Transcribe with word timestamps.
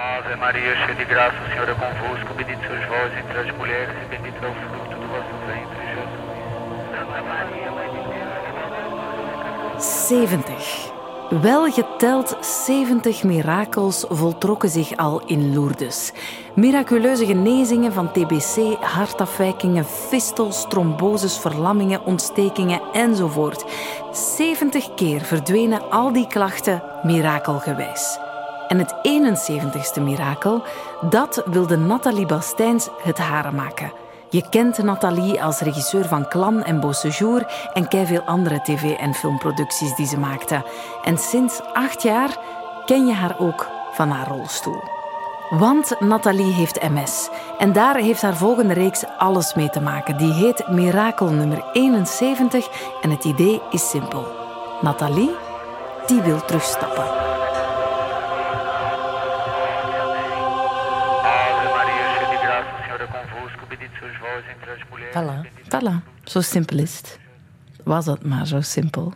Ave 0.00 0.34
Maria, 0.36 0.74
de 0.96 1.04
graça, 1.04 1.36
o 1.44 1.48
Senhor 1.50 1.66
convosco. 1.66 2.32
Bendito 2.34 2.66
sois 2.66 2.84
vós 2.86 3.12
entre 3.18 3.38
as 3.38 3.50
mulheres 3.58 3.94
e 4.02 4.06
bendito 4.08 4.38
fruto 4.40 4.96
vosso 5.10 5.36
ventre, 5.46 5.84
Maria, 7.28 7.70
de 7.90 8.00
Deus. 9.74 9.84
70. 9.84 10.92
Wel 11.42 11.70
geteld 11.70 12.36
70 12.40 13.24
mirakels 13.24 14.04
voltrokken 14.08 14.68
zich 14.68 14.96
al 14.96 15.22
in 15.26 15.54
Lourdes. 15.54 16.12
Miraculeuze 16.54 17.26
genezingen 17.26 17.92
van 17.92 18.12
TBC, 18.12 18.76
hartafwijkingen, 18.80 19.84
fistels, 19.84 20.66
tromboses, 20.68 21.38
verlammingen, 21.38 22.04
ontstekingen 22.04 22.80
enzovoort. 22.92 23.64
70 24.12 24.94
keer 24.94 25.20
verdwenen 25.20 25.90
al 25.90 26.12
die 26.12 26.26
klachten 26.26 26.82
mirakelgewijs. 27.02 28.29
En 28.70 28.78
het 28.78 28.94
71ste 28.94 30.02
mirakel, 30.02 30.62
dat 31.00 31.42
wilde 31.44 31.76
Nathalie 31.76 32.26
Bastijns 32.26 32.88
het 33.02 33.18
haren 33.18 33.54
maken. 33.54 33.92
Je 34.28 34.48
kent 34.50 34.82
Nathalie 34.82 35.42
als 35.42 35.60
regisseur 35.60 36.04
van 36.04 36.28
Clan 36.28 36.62
en 36.62 36.80
Beau 36.80 36.94
Séjour 36.94 37.70
en 37.72 38.06
veel 38.06 38.20
andere 38.20 38.60
tv- 38.62 38.96
en 38.98 39.14
filmproducties 39.14 39.96
die 39.96 40.06
ze 40.06 40.18
maakte. 40.18 40.64
En 41.04 41.18
sinds 41.18 41.60
acht 41.72 42.02
jaar 42.02 42.38
ken 42.86 43.06
je 43.06 43.12
haar 43.12 43.34
ook 43.38 43.68
van 43.92 44.08
haar 44.08 44.28
rolstoel. 44.28 44.82
Want 45.48 46.00
Nathalie 46.00 46.52
heeft 46.52 46.88
MS. 46.90 47.28
En 47.58 47.72
daar 47.72 47.96
heeft 47.96 48.22
haar 48.22 48.36
volgende 48.36 48.74
reeks 48.74 49.04
alles 49.18 49.54
mee 49.54 49.70
te 49.70 49.80
maken. 49.80 50.16
Die 50.16 50.32
heet 50.32 50.68
Mirakel 50.68 51.28
nummer 51.28 51.64
71 51.72 52.68
en 53.02 53.10
het 53.10 53.24
idee 53.24 53.60
is 53.70 53.90
simpel. 53.90 54.26
Nathalie, 54.80 55.30
die 56.06 56.20
wil 56.20 56.44
terugstappen. 56.44 57.29
Voilà. 65.10 65.46
Voilà, 65.68 66.02
zo 66.24 66.40
simpel 66.40 66.78
is 66.78 66.96
het. 66.96 67.18
Was 67.84 68.04
dat 68.04 68.22
maar 68.24 68.46
zo 68.46 68.60
simpel. 68.60 69.12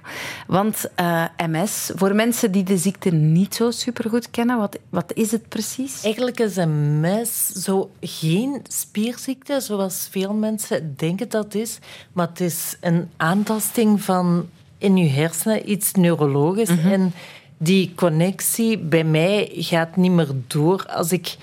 Want 0.47 0.91
eh, 0.95 1.25
MS, 1.37 1.93
voor 1.95 2.15
mensen 2.15 2.53
die 2.53 2.63
de 2.63 2.77
ziekte 2.77 3.11
niet 3.11 3.55
zo 3.55 3.71
supergoed 3.71 4.31
kennen, 4.31 4.59
wat, 4.59 4.79
wat 4.89 5.13
is 5.15 5.31
het 5.31 5.49
precies? 5.49 6.05
Eigenlijk 6.05 6.41
is 6.41 6.57
mes 7.01 7.47
zo 7.47 7.91
geen 8.01 8.61
spierziekte, 8.69 9.61
zoals 9.61 10.09
veel 10.11 10.33
mensen 10.33 10.95
denken 10.97 11.29
dat 11.29 11.45
het 11.45 11.55
is. 11.55 11.79
Maar 12.13 12.29
het 12.29 12.41
is 12.41 12.77
een 12.81 13.11
aantasting 13.17 14.03
van 14.03 14.49
in 14.79 14.97
je 14.97 15.09
hersenen, 15.09 15.71
iets 15.71 15.93
neurologisch. 15.93 16.69
En 16.69 17.13
die 17.59 17.93
connectie 17.95 18.79
bij 18.79 19.05
mij 19.05 19.51
gaat 19.55 19.97
niet 19.97 20.13
meer 20.13 20.31
door. 20.47 20.87
Als 20.87 21.13
ik 21.13 21.37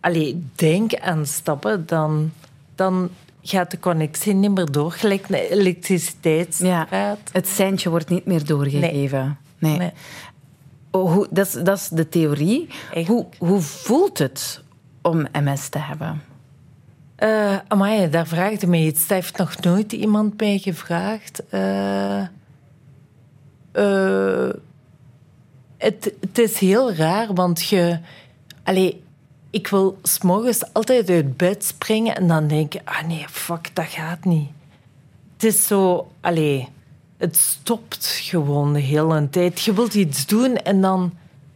allee, 0.00 0.46
denk 0.54 0.94
aan 0.94 1.26
stappen, 1.26 1.86
dan, 1.86 2.32
dan 2.74 3.10
gaat 3.42 3.70
de 3.70 3.78
connectie 3.78 4.34
niet 4.34 4.50
meer 4.54 4.70
door. 4.70 4.92
Gelijk 4.92 5.28
een 5.28 5.36
Ja, 5.36 5.42
elektriciteitsdraad. 5.42 7.18
het 7.32 7.48
seintje 7.48 7.90
wordt 7.90 8.08
niet 8.08 8.26
meer 8.26 8.44
doorgegeven. 8.44 9.38
Nee. 9.58 9.76
Nee. 9.76 9.92
Oh, 10.90 11.12
hoe, 11.12 11.26
dat, 11.30 11.46
is, 11.46 11.52
dat 11.52 11.78
is 11.78 11.88
de 11.88 12.08
theorie. 12.08 12.68
Echt. 12.92 13.08
Hoe, 13.08 13.26
hoe 13.38 13.60
voelt 13.60 14.18
het 14.18 14.62
om 15.02 15.26
MS 15.32 15.68
te 15.68 15.78
hebben? 15.78 16.22
Amai, 17.68 18.10
daar 18.10 18.26
vraagde 18.26 18.66
mij 18.66 18.80
iets. 18.86 19.06
Dat 19.06 19.16
heeft 19.16 19.36
nog 19.36 19.60
nooit 19.60 19.92
iemand 19.92 20.40
mij 20.40 20.58
gevraagd. 20.58 21.42
Eh, 21.48 22.20
eh, 23.72 24.50
het, 25.78 26.12
het 26.20 26.38
is 26.38 26.58
heel 26.58 26.92
raar, 26.92 27.34
want 27.34 27.68
je... 27.68 27.98
Allee, 28.62 29.02
ik 29.52 29.68
wil 29.68 29.98
s'morgens 30.02 30.72
altijd 30.72 31.10
uit 31.10 31.36
bed 31.36 31.64
springen 31.64 32.16
en 32.16 32.26
dan 32.26 32.46
denk 32.46 32.72
je... 32.72 32.80
Ah 32.84 33.06
nee, 33.06 33.24
fuck, 33.30 33.70
dat 33.74 33.86
gaat 33.86 34.24
niet. 34.24 34.48
Het 35.32 35.44
is 35.44 35.66
zo... 35.66 36.10
Allee, 36.20 36.68
het 37.16 37.36
stopt 37.36 38.06
gewoon 38.06 38.72
de 38.72 38.80
hele 38.80 39.28
tijd. 39.30 39.60
Je 39.60 39.72
wilt 39.72 39.94
iets 39.94 40.26
doen 40.26 40.56
en 40.56 40.80
dan... 40.80 41.12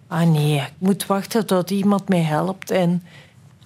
Ah 0.07 0.31
nee, 0.31 0.57
ik 0.57 0.73
moet 0.79 1.07
wachten 1.07 1.47
tot 1.47 1.71
iemand 1.71 2.09
mij 2.09 2.23
helpt. 2.23 2.71
En 2.71 3.03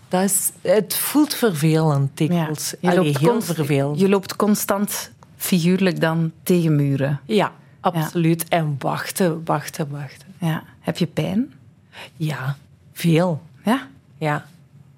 dat 0.09 0.23
is, 0.23 0.51
het 0.61 0.95
voelt 0.97 1.35
vervelend 1.35 2.17
dikwijls. 2.17 2.75
Je, 2.81 2.89
Allee, 2.89 3.05
loopt 3.05 3.19
heel 3.19 3.43
vervelend. 3.43 4.01
je 4.01 4.09
loopt 4.09 4.37
constant 4.37 5.11
figuurlijk 5.37 6.01
dan 6.01 6.33
tegen 6.43 6.77
muren. 6.77 7.21
Ja, 7.25 7.53
absoluut. 7.81 8.49
En 8.49 8.77
wachten, 8.79 9.45
wachten, 9.45 9.91
wachten. 9.91 10.29
Ja. 10.39 10.63
Heb 10.81 10.99
je 10.99 11.07
pijn? 11.07 11.53
Ja, 12.17 12.57
veel. 12.93 13.43
Ja. 13.65 13.89
Ja, 14.21 14.45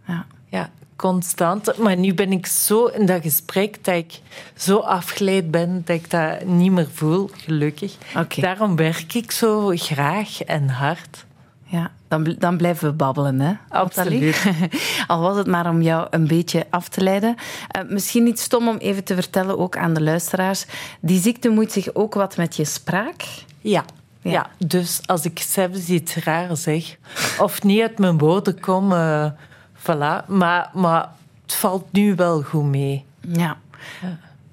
ja. 0.06 0.26
ja, 0.48 0.70
constant. 0.96 1.78
Maar 1.78 1.96
nu 1.96 2.14
ben 2.14 2.32
ik 2.32 2.46
zo 2.46 2.86
in 2.86 3.06
dat 3.06 3.22
gesprek 3.22 3.84
dat 3.84 3.94
ik 3.94 4.20
zo 4.56 4.78
afgeleid 4.78 5.50
ben 5.50 5.82
dat 5.84 5.96
ik 5.96 6.10
dat 6.10 6.44
niet 6.44 6.72
meer 6.72 6.88
voel, 6.92 7.30
gelukkig. 7.36 7.96
Daarom 8.36 8.76
werk 8.76 9.14
ik 9.14 9.30
zo 9.30 9.72
graag 9.74 10.42
en 10.42 10.68
hard. 10.68 11.24
Ja, 11.64 11.90
dan, 12.08 12.34
dan 12.38 12.56
blijven 12.56 12.88
we 12.88 12.94
babbelen, 12.94 13.40
hè? 13.40 13.52
Nathalie? 13.70 14.34
Al 15.06 15.20
was 15.20 15.36
het 15.36 15.46
maar 15.46 15.68
om 15.68 15.82
jou 15.82 16.06
een 16.10 16.26
beetje 16.26 16.66
af 16.70 16.88
te 16.88 17.00
leiden. 17.00 17.34
Eh, 17.68 17.82
misschien 17.88 18.22
niet 18.22 18.40
stom 18.40 18.68
om 18.68 18.76
even 18.76 19.04
te 19.04 19.14
vertellen, 19.14 19.58
ook 19.58 19.76
aan 19.76 19.94
de 19.94 20.02
luisteraars. 20.02 20.66
Die 21.00 21.20
ziekte 21.20 21.48
moet 21.48 21.72
zich 21.72 21.94
ook 21.94 22.14
wat 22.14 22.36
met 22.36 22.56
je 22.56 22.64
spraak. 22.64 23.24
Ja. 23.60 23.84
Ja. 24.22 24.30
Ja. 24.30 24.66
dus 24.66 25.00
als 25.06 25.24
ik 25.24 25.38
zelfs 25.38 25.88
iets 25.88 26.14
raar 26.14 26.56
zeg, 26.56 26.96
of 27.38 27.62
niet 27.62 27.80
uit 27.80 27.98
mijn 27.98 28.18
woorden 28.18 28.60
kom, 28.60 28.92
eh, 28.92 29.30
voilà. 29.78 30.26
Maar, 30.26 30.70
maar 30.74 31.08
het 31.42 31.54
valt 31.54 31.92
nu 31.92 32.14
wel 32.14 32.42
goed 32.42 32.64
mee. 32.64 33.04
Ja. 33.20 33.56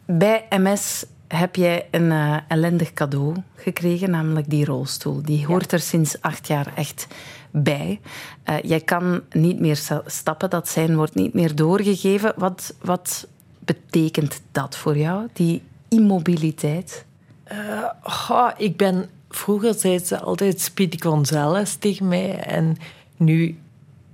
Bij 0.06 0.46
MS 0.50 1.06
heb 1.28 1.56
jij 1.56 1.88
een 1.92 2.12
eh, 2.12 2.38
ellendig 2.48 2.94
cadeau 2.94 3.36
gekregen, 3.56 4.10
namelijk 4.10 4.50
die 4.50 4.66
rolstoel. 4.66 5.22
Die 5.24 5.46
hoort 5.46 5.72
er 5.72 5.80
sinds 5.80 6.22
acht 6.22 6.48
jaar 6.48 6.72
echt 6.76 7.08
bij. 7.52 8.00
Eh, 8.44 8.56
jij 8.62 8.80
kan 8.82 9.22
niet 9.32 9.60
meer 9.60 9.76
sta- 9.76 10.02
stappen, 10.06 10.50
dat 10.50 10.70
zijn 10.70 10.96
wordt 10.96 11.16
niet 11.16 11.34
meer 11.34 11.56
doorgegeven. 11.56 12.34
Wat, 12.36 12.74
wat 12.82 13.28
betekent 13.60 14.42
dat 14.52 14.76
voor 14.78 14.98
jou, 14.98 15.28
die 15.34 15.62
immobiliteit? 15.88 17.06
Goh, 18.02 18.50
ik 18.58 18.78
ben... 18.78 19.10
Vroeger 19.30 19.74
zei 19.74 20.00
ze 20.00 20.20
altijd 20.20 20.62
Speedy 20.62 20.98
Gonzales 21.00 21.76
tegen 21.76 22.08
mij. 22.08 22.40
En 22.40 22.78
nu, 23.18 23.60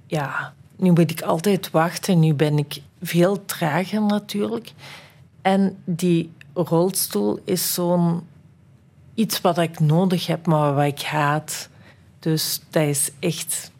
ja, 0.07 0.53
nu 0.75 0.91
moet 0.91 1.11
ik 1.11 1.21
altijd 1.21 1.71
wachten. 1.71 2.19
Nu 2.19 2.33
ben 2.33 2.57
ik 2.57 2.81
veel 3.01 3.45
trager 3.45 4.01
natuurlijk. 4.01 4.71
En 5.41 5.77
die 5.83 6.31
rolstoel 6.53 7.39
is 7.43 7.73
zo'n 7.73 8.21
iets 9.13 9.41
wat 9.41 9.57
ik 9.57 9.79
nodig 9.79 10.27
heb, 10.27 10.45
maar 10.45 10.73
wat 10.73 10.85
ik 10.85 11.01
haat. 11.01 11.69
Dus 12.19 12.61
dat 12.69 12.83
is 12.83 13.11
echt 13.19 13.71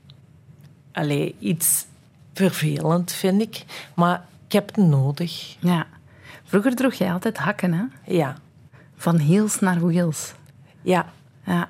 allee, 0.92 1.36
iets 1.40 1.86
vervelend, 2.34 3.12
vind 3.12 3.42
ik. 3.42 3.64
Maar 3.96 4.26
ik 4.46 4.52
heb 4.52 4.68
het 4.68 4.78
nodig. 4.86 5.56
Ja. 5.60 5.88
Vroeger 6.44 6.76
droeg 6.76 6.94
jij 6.94 7.12
altijd 7.14 7.38
hakken, 7.38 7.74
hè? 7.74 7.84
Ja, 8.14 8.38
Van 8.96 9.18
heels 9.18 9.60
naar 9.60 9.80
wheels. 9.86 10.34
ja. 10.82 11.14
Ja. 11.46 11.70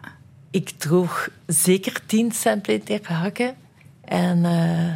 ik 0.51 0.69
droeg 0.69 1.29
zeker 1.45 2.05
10 2.05 2.31
centimeter 2.31 3.13
hakken. 3.13 3.55
En, 4.01 4.45
eh, 4.45 4.93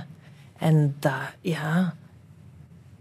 en 0.68 0.96
dat, 1.00 1.14
ja, 1.42 1.94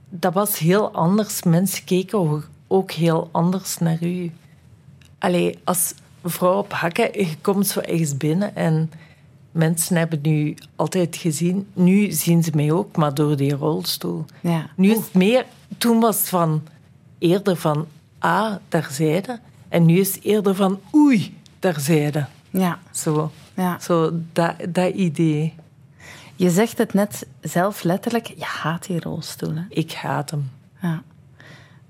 dat 0.08 0.32
was 0.32 0.58
heel 0.58 0.92
anders. 0.92 1.42
Mensen 1.42 1.84
keken 1.84 2.18
ook, 2.18 2.48
ook 2.66 2.90
heel 2.90 3.28
anders 3.32 3.78
naar 3.78 4.02
u. 4.02 4.32
Allee, 5.18 5.58
als 5.64 5.94
vrouw 6.24 6.58
op 6.58 6.72
hakken, 6.72 7.10
je 7.12 7.36
komt 7.40 7.66
zo 7.66 7.80
ergens 7.80 8.16
binnen 8.16 8.56
en 8.56 8.90
mensen 9.52 9.96
hebben 9.96 10.18
nu 10.22 10.54
altijd 10.76 11.16
gezien. 11.16 11.66
Nu 11.72 12.10
zien 12.10 12.42
ze 12.42 12.50
mij 12.54 12.72
ook, 12.72 12.96
maar 12.96 13.14
door 13.14 13.36
die 13.36 13.54
rolstoel. 13.54 14.24
Ja. 14.40 14.70
Nu 14.76 14.90
is 14.90 14.96
het 14.96 15.14
meer... 15.14 15.44
Toen 15.78 16.00
was 16.00 16.18
het 16.18 16.28
van 16.28 16.62
eerder 17.18 17.56
van, 17.56 17.86
ah, 18.18 18.54
daar 18.68 18.88
zijde. 18.90 19.38
En 19.68 19.86
nu 19.86 19.98
is 19.98 20.14
het 20.14 20.24
eerder 20.24 20.54
van, 20.54 20.80
oei, 20.94 21.37
daar 21.58 21.80
zijde. 21.80 22.26
Ja. 22.50 22.78
Zo, 22.90 23.32
Ja. 23.54 23.78
zo 23.80 24.10
dat, 24.32 24.54
dat 24.68 24.94
idee. 24.94 25.54
Je 26.36 26.50
zegt 26.50 26.78
het 26.78 26.94
net 26.94 27.26
zelf 27.40 27.82
letterlijk, 27.82 28.26
je 28.26 28.44
haat 28.44 28.86
die 28.86 29.00
rolstoel. 29.00 29.54
Hè? 29.54 29.62
Ik 29.68 29.92
haat 29.92 30.30
hem. 30.30 30.50
Ja. 30.82 31.02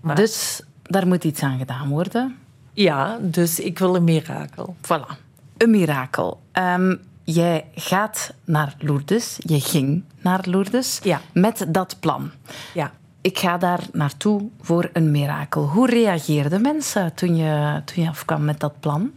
Maar- 0.00 0.16
Dus 0.16 0.62
daar 0.82 1.06
moet 1.06 1.24
iets 1.24 1.42
aan 1.42 1.58
gedaan 1.58 1.88
worden. 1.88 2.36
Ja, 2.72 3.18
dus 3.20 3.60
ik 3.60 3.78
wil 3.78 3.94
een 3.96 4.04
mirakel. 4.04 4.76
Voilà. 4.82 5.16
Een 5.56 5.70
mirakel. 5.70 6.40
Ehm, 6.52 6.96
jij 7.24 7.64
gaat 7.74 8.34
naar 8.44 8.74
Lourdes. 8.78 9.36
Je 9.38 9.60
ging 9.60 10.02
naar 10.20 10.40
Lourdes 10.48 11.00
Ja. 11.02 11.20
met 11.32 11.66
dat 11.68 11.96
plan. 12.00 12.30
Ja. 12.74 12.92
Ik 13.20 13.38
ga 13.38 13.58
daar 13.58 13.80
naartoe 13.92 14.48
voor 14.60 14.90
een 14.92 15.10
mirakel. 15.10 15.66
Hoe 15.68 15.86
reageerden 15.90 16.60
mensen 16.60 17.14
toen 17.14 17.36
je, 17.36 17.82
toen 17.84 18.02
je 18.02 18.08
afkwam 18.08 18.44
met 18.44 18.60
dat 18.60 18.80
plan? 18.80 19.10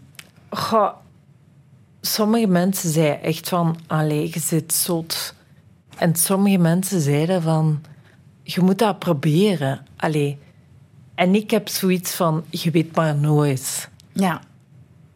Goh, 0.54 0.94
sommige 2.02 2.48
mensen 2.48 2.90
zeiden 2.90 3.24
echt 3.24 3.50
van, 3.50 3.78
allee, 3.88 4.30
je 4.34 4.40
zit 4.40 4.74
zot. 4.74 5.34
En 5.98 6.16
sommige 6.16 6.58
mensen 6.58 7.02
zeiden 7.02 7.42
van, 7.42 7.82
je 8.44 8.62
moet 8.62 8.80
dat 8.80 9.00
proberen. 9.00 9.86
Allee. 9.96 10.38
En 11.16 11.36
ik 11.36 11.52
heb 11.52 11.68
zoiets 11.68 12.16
van, 12.16 12.44
je 12.50 12.72
weet 12.72 12.96
maar 12.96 13.16
nooit. 13.16 13.90
Ja. 14.14 14.42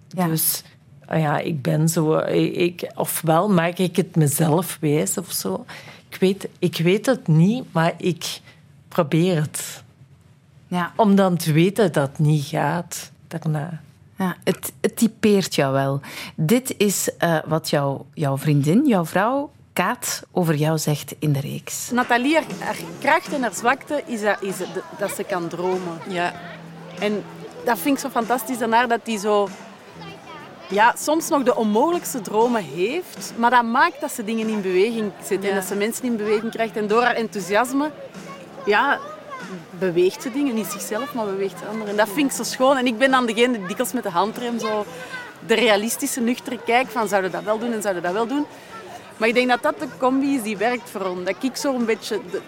ja. 0.08 0.28
Dus 0.28 0.64
ah 1.06 1.20
ja, 1.20 1.38
ik 1.38 1.62
ben 1.62 1.90
zo... 1.90 2.18
Ik, 2.18 2.92
ofwel 2.96 3.50
maak 3.50 3.78
ik 3.78 3.96
het 3.96 4.16
mezelf 4.16 4.78
wijs 4.82 5.18
of 5.18 5.32
zo. 5.32 5.66
Ik 6.10 6.18
weet, 6.20 6.50
ik 6.60 6.78
weet 6.78 7.06
het 7.06 7.28
niet, 7.28 7.74
maar 7.74 7.94
ik 7.98 8.40
probeer 8.88 9.42
het. 9.42 9.84
Ja. 10.68 10.94
Om 10.96 11.16
dan 11.16 11.38
te 11.38 11.52
weten 11.52 11.92
dat 11.92 12.10
het 12.10 12.20
niet 12.20 12.46
gaat 12.46 13.12
daarna. 13.28 13.82
Ja, 14.18 14.36
het, 14.44 14.74
het 14.82 14.98
typeert 14.98 15.56
jou 15.56 15.74
wel. 15.74 16.00
Dit 16.36 16.74
is 16.78 17.10
uh, 17.20 17.38
wat 17.46 17.70
jouw, 17.70 18.06
jouw 18.14 18.38
vriendin, 18.38 18.86
jouw 18.86 19.06
vrouw, 19.06 19.52
Kaat, 19.74 20.24
over 20.32 20.56
jou 20.56 20.78
zegt 20.78 21.16
in 21.20 21.34
de 21.34 21.40
reeks. 21.40 21.90
Nathalie, 21.92 22.36
haar, 22.36 22.44
haar 22.60 22.78
kracht 23.00 23.34
en 23.34 23.42
haar 23.42 23.54
zwakte 23.54 24.04
is, 24.06 24.22
dat, 24.22 24.42
is 24.42 24.56
dat 24.98 25.12
ze 25.16 25.24
kan 25.24 25.48
dromen. 25.48 26.00
Ja. 26.08 26.34
En 27.00 27.24
dat 27.66 27.80
vind 27.80 27.96
ik 27.96 28.02
zo 28.02 28.10
fantastisch 28.10 28.62
aan 28.62 28.72
haar, 28.72 28.88
dat 28.88 29.06
die 29.06 29.20
zo... 29.20 29.48
Ja, 30.70 30.94
soms 30.98 31.30
nog 31.30 31.44
de 31.44 31.56
onmogelijkste 31.56 32.22
dromen 32.22 32.64
heeft, 32.64 33.34
maar 33.38 33.50
dat 33.50 33.64
maakt 33.64 34.02
dat 34.02 34.12
ze 34.12 34.24
dingen 34.24 34.48
in 34.48 34.62
beweging 34.62 35.12
zet 35.24 35.44
ja. 35.44 35.50
en 35.50 35.56
dat 35.56 35.64
ze 35.64 35.76
mensen 35.76 36.04
in 36.04 36.18
beweging 36.18 36.52
krijgt. 36.52 36.78
En 36.78 36.88
door 36.88 37.04
haar 37.04 37.16
enthousiasme 37.16 37.92
ja, 38.66 39.00
beweegt 39.80 40.22
ze 40.22 40.32
dingen. 40.32 40.56
Niet 40.56 40.68
zichzelf, 40.68 41.14
maar 41.14 41.26
beweegt 41.26 41.68
anderen. 41.70 41.88
En 41.88 41.98
dat 41.98 42.10
vind 42.10 42.30
ik 42.30 42.36
zo 42.36 42.44
schoon. 42.44 42.78
En 42.78 42.86
ik 42.86 42.98
ben 42.98 43.12
dan 43.12 43.26
degene 43.26 43.58
die 43.58 43.68
dikwijls 43.68 43.94
met 43.94 44.04
de 44.04 44.10
handrem 44.10 44.60
zo 44.60 44.86
de 45.48 45.54
realistische, 45.54 46.22
nuchtere 46.22 46.60
kijk 46.66 46.88
van 46.88 47.08
zouden 47.08 47.32
dat 47.32 47.44
wel 47.44 47.60
doen 47.60 47.74
en 47.74 47.82
zouden 47.82 48.04
dat 48.04 48.14
wel 48.14 48.28
doen. 48.28 48.46
Maar 49.18 49.28
ik 49.28 49.34
denk 49.34 49.50
dat 49.50 49.62
dat 49.62 49.80
de 49.80 49.88
combi 49.98 50.36
is 50.36 50.42
die 50.42 50.58
werkt 50.58 50.90
voor 50.90 51.02
ons. 51.02 51.26
Dat 51.26 51.36
ik 51.42 51.64
een 51.64 51.86
beetje 51.86 52.20
de, 52.32 52.42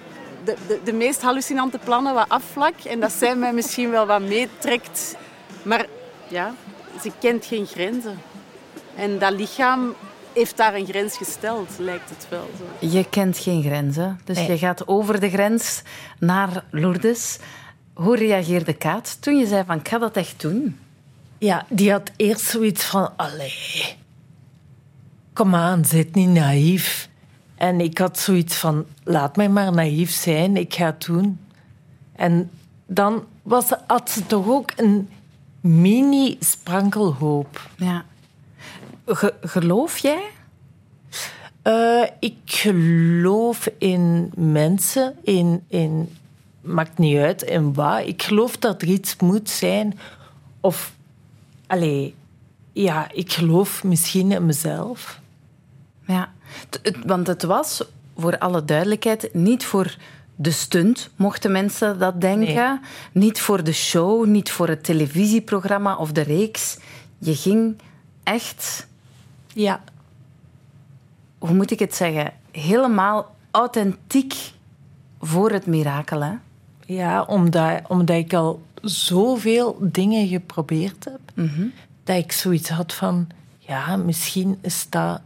de, 0.43 0.55
de, 0.67 0.79
de 0.83 0.93
meest 0.93 1.21
hallucinante 1.21 1.77
plannen 1.77 2.13
wat 2.13 2.29
afvlak 2.29 2.79
en 2.79 2.99
dat 2.99 3.11
zij 3.11 3.35
mij 3.35 3.53
misschien 3.53 3.89
wel 3.89 4.05
wat 4.05 4.21
meetrekt. 4.21 5.15
Maar 5.63 5.85
ja, 6.27 6.53
ze 7.01 7.11
kent 7.19 7.45
geen 7.45 7.65
grenzen. 7.65 8.21
En 8.95 9.19
dat 9.19 9.31
lichaam 9.31 9.95
heeft 10.37 10.57
daar 10.57 10.75
een 10.75 10.85
grens 10.85 11.17
gesteld, 11.17 11.69
lijkt 11.77 12.09
het 12.09 12.27
wel. 12.29 12.49
Zo. 12.57 12.87
Je 12.87 13.09
kent 13.09 13.37
geen 13.37 13.63
grenzen, 13.63 14.19
dus 14.23 14.45
je 14.45 14.57
gaat 14.57 14.87
over 14.87 15.19
de 15.19 15.29
grens 15.29 15.81
naar 16.19 16.63
Lourdes. 16.69 17.39
Hoe 17.93 18.17
reageerde 18.17 18.73
Kaat 18.73 19.21
toen 19.21 19.37
je 19.37 19.47
zei 19.47 19.63
van, 19.65 19.79
ik 19.79 19.87
ga 19.87 19.97
dat 19.97 20.15
echt 20.15 20.41
doen? 20.41 20.77
Ja, 21.37 21.65
die 21.69 21.91
had 21.91 22.11
eerst 22.15 22.45
zoiets 22.45 22.83
van, 22.83 23.09
allee, 23.15 23.95
kom 25.33 25.55
aan, 25.55 25.85
zit 25.85 26.15
niet 26.15 26.29
naïef. 26.29 27.09
En 27.55 27.81
ik 27.81 27.97
had 27.97 28.19
zoiets 28.19 28.55
van, 28.55 28.85
laat 29.03 29.35
mij 29.35 29.49
maar 29.49 29.71
naïef 29.71 30.11
zijn, 30.11 30.57
ik 30.57 30.73
ga 30.73 30.85
het 30.85 31.05
doen. 31.05 31.39
En 32.15 32.51
dan 32.85 33.23
was, 33.41 33.65
had 33.87 34.09
ze 34.09 34.25
toch 34.25 34.47
ook 34.47 34.71
een 34.75 35.09
mini-sprankelhoop. 35.61 37.69
Ja. 37.75 38.05
Geloof 39.41 39.97
jij? 39.97 40.23
Uh, 41.63 42.03
ik 42.19 42.37
geloof 42.45 43.69
in 43.77 44.31
mensen, 44.35 45.15
in, 45.21 45.63
in, 45.67 46.17
maakt 46.61 46.97
niet 46.97 47.17
uit 47.17 47.41
in 47.41 47.73
wat. 47.73 48.05
Ik 48.05 48.23
geloof 48.23 48.57
dat 48.57 48.81
er 48.81 48.87
iets 48.87 49.15
moet 49.19 49.49
zijn. 49.49 49.99
Of, 50.61 50.93
allee, 51.67 52.15
ja, 52.73 53.07
ik 53.13 53.31
geloof 53.31 53.83
misschien 53.83 54.31
in 54.31 54.45
mezelf. 54.45 55.19
Ja, 56.05 56.31
want 57.05 57.27
het 57.27 57.43
was, 57.43 57.83
voor 58.17 58.37
alle 58.37 58.65
duidelijkheid, 58.65 59.33
niet 59.33 59.65
voor 59.65 59.97
de 60.35 60.51
stunt, 60.51 61.09
mochten 61.15 61.51
mensen 61.51 61.99
dat 61.99 62.21
denken. 62.21 62.81
Niet 63.11 63.39
voor 63.39 63.63
de 63.63 63.73
show, 63.73 64.25
niet 64.25 64.51
voor 64.51 64.67
het 64.67 64.83
televisieprogramma 64.83 65.95
of 65.95 66.11
de 66.11 66.21
reeks. 66.21 66.77
Je 67.17 67.35
ging 67.35 67.77
echt... 68.23 68.87
Ja. 69.57 69.81
Hoe 71.37 71.53
moet 71.53 71.71
ik 71.71 71.79
het 71.79 71.95
zeggen? 71.95 72.33
Helemaal 72.51 73.35
authentiek 73.51 74.35
voor 75.21 75.51
het 75.51 75.65
mirakel, 75.65 76.23
hè? 76.23 76.33
Ja, 76.85 77.23
omdat, 77.23 77.81
omdat 77.87 78.15
ik 78.15 78.33
al 78.33 78.61
zoveel 78.81 79.77
dingen 79.81 80.27
geprobeerd 80.27 81.05
heb, 81.05 81.19
Mhm. 81.33 81.65
dat 82.03 82.17
ik 82.17 82.31
zoiets 82.31 82.69
had 82.69 82.93
van... 82.93 83.27
Ja, 83.57 83.95
misschien 83.95 84.57
is 84.61 84.89
dat 84.89 85.21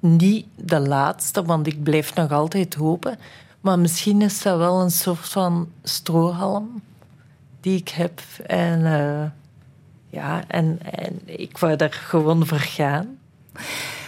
niet 0.00 0.46
de 0.54 0.80
laatste, 0.80 1.42
want 1.44 1.66
ik 1.66 1.82
blijf 1.82 2.14
nog 2.14 2.30
altijd 2.32 2.74
hopen. 2.74 3.18
Maar 3.60 3.78
misschien 3.78 4.22
is 4.22 4.42
dat 4.42 4.58
wel 4.58 4.80
een 4.80 4.90
soort 4.90 5.28
van 5.28 5.68
strohalm 5.82 6.82
die 7.60 7.78
ik 7.78 7.88
heb. 7.88 8.20
En 8.46 8.80
uh, 8.80 9.24
ja, 10.10 10.44
en, 10.46 10.78
en 10.90 11.20
ik 11.24 11.58
wou 11.58 11.76
daar 11.76 11.92
gewoon 11.92 12.46
voor 12.46 12.58
gaan. 12.58 13.18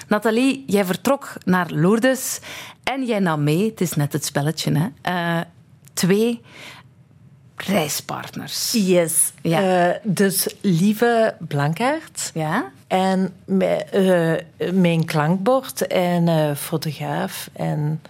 Nathalie, 0.08 0.64
jij 0.67 0.85
vertrok 0.85 1.32
naar 1.44 1.70
Lourdes 1.70 2.41
en 2.85 3.05
jij 3.05 3.19
nam 3.19 3.43
mee, 3.43 3.70
het 3.70 3.81
is 3.81 3.94
net 3.94 4.12
het 4.12 4.25
spelletje, 4.25 4.73
hè, 4.79 4.88
uh, 5.12 5.41
twee 5.93 6.41
reispartners. 7.56 8.73
Yes. 8.73 9.32
Ja. 9.43 9.88
Uh, 9.88 9.94
dus 10.02 10.55
Lieve 10.61 11.35
Blankaert. 11.38 12.31
Ja. 12.35 12.73
En 12.87 13.32
uh, 13.46 14.32
mijn 14.73 15.05
klankbord 15.05 15.87
en 15.87 16.56
fotograaf 16.56 17.50
en 17.53 18.03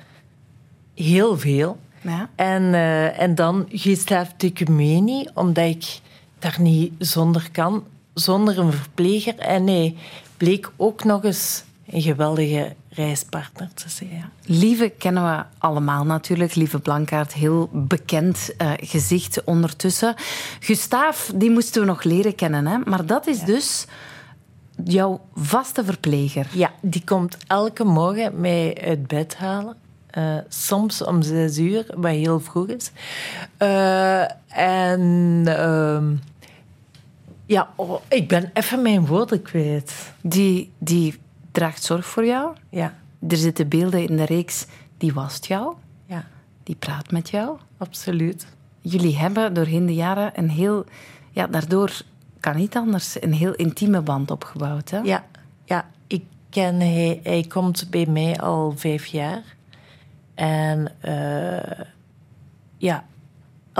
heel 0.94 1.38
veel. 1.38 1.78
Ja. 2.00 2.28
En, 2.34 2.74
en 3.14 3.34
dan 3.34 3.66
Gustave 3.68 4.30
Tucumeni, 4.36 5.28
omdat 5.34 5.64
ik 5.64 6.00
daar 6.40 6.56
niet 6.60 6.92
zonder 6.98 7.48
kan, 7.52 7.84
zonder 8.14 8.58
een 8.58 8.72
verpleger. 8.72 9.38
En 9.38 9.66
hij 9.66 9.96
bleek 10.36 10.70
ook 10.76 11.04
nog 11.04 11.24
eens 11.24 11.64
een 11.86 12.02
geweldige 12.02 12.74
reispartner 12.88 13.70
te 13.74 13.88
zijn. 13.88 14.30
Lieve 14.44 14.92
kennen 14.98 15.36
we 15.36 15.44
allemaal 15.58 16.04
natuurlijk. 16.04 16.54
Lieve 16.54 16.78
Blankaart, 16.78 17.32
heel 17.32 17.68
bekend 17.72 18.50
uh, 18.58 18.72
gezicht 18.76 19.44
ondertussen. 19.44 20.14
Gustaaf, 20.60 21.32
die 21.34 21.50
moesten 21.50 21.80
we 21.80 21.86
nog 21.86 22.02
leren 22.02 22.34
kennen. 22.34 22.66
Hè? 22.66 22.78
Maar 22.78 23.06
dat 23.06 23.26
is 23.26 23.38
ja. 23.38 23.46
dus 23.46 23.86
jouw 24.84 25.20
vaste 25.34 25.84
verpleger. 25.84 26.46
Ja, 26.52 26.70
die 26.80 27.04
komt 27.04 27.36
elke 27.46 27.84
morgen 27.84 28.40
mij 28.40 28.78
uit 28.84 29.06
bed 29.06 29.36
halen. 29.36 29.76
Uh, 30.18 30.36
soms 30.48 31.04
om 31.04 31.22
zes 31.22 31.58
uur, 31.58 31.86
wat 31.94 32.10
heel 32.10 32.40
vroeg 32.40 32.66
is. 32.66 32.90
Uh, 33.58 34.20
en 34.48 35.00
uh, 35.46 36.02
ja, 37.50 37.68
oh, 37.76 38.00
ik 38.08 38.28
ben 38.28 38.50
even 38.52 38.82
mijn 38.82 39.06
woorden 39.06 39.42
kwijt. 39.42 40.12
Die, 40.20 40.72
die 40.78 41.20
draagt 41.52 41.82
zorg 41.82 42.06
voor 42.06 42.26
jou. 42.26 42.56
Ja. 42.68 42.94
Er 43.28 43.36
zitten 43.36 43.68
beelden 43.68 44.08
in 44.08 44.16
de 44.16 44.24
reeks, 44.24 44.66
die 44.98 45.12
wast 45.12 45.46
jou. 45.46 45.74
Ja. 46.06 46.24
Die 46.62 46.74
praat 46.74 47.10
met 47.10 47.30
jou. 47.30 47.58
Absoluut. 47.78 48.46
Jullie 48.80 49.16
hebben 49.16 49.54
doorheen 49.54 49.86
de 49.86 49.94
jaren 49.94 50.30
een 50.34 50.50
heel... 50.50 50.84
Ja, 51.30 51.46
daardoor 51.46 52.02
kan 52.40 52.56
niet 52.56 52.76
anders, 52.76 53.22
een 53.22 53.32
heel 53.32 53.54
intieme 53.54 54.00
band 54.00 54.30
opgebouwd. 54.30 54.90
Hè? 54.90 54.98
Ja, 54.98 55.24
ja. 55.64 55.90
Ik 56.06 56.24
ken, 56.50 56.80
hij, 56.80 57.20
hij 57.22 57.44
komt 57.48 57.86
bij 57.90 58.06
mij 58.06 58.38
al 58.40 58.72
vijf 58.76 59.06
jaar. 59.06 59.42
En 60.34 60.92
uh, 61.04 61.86
ja, 62.76 63.04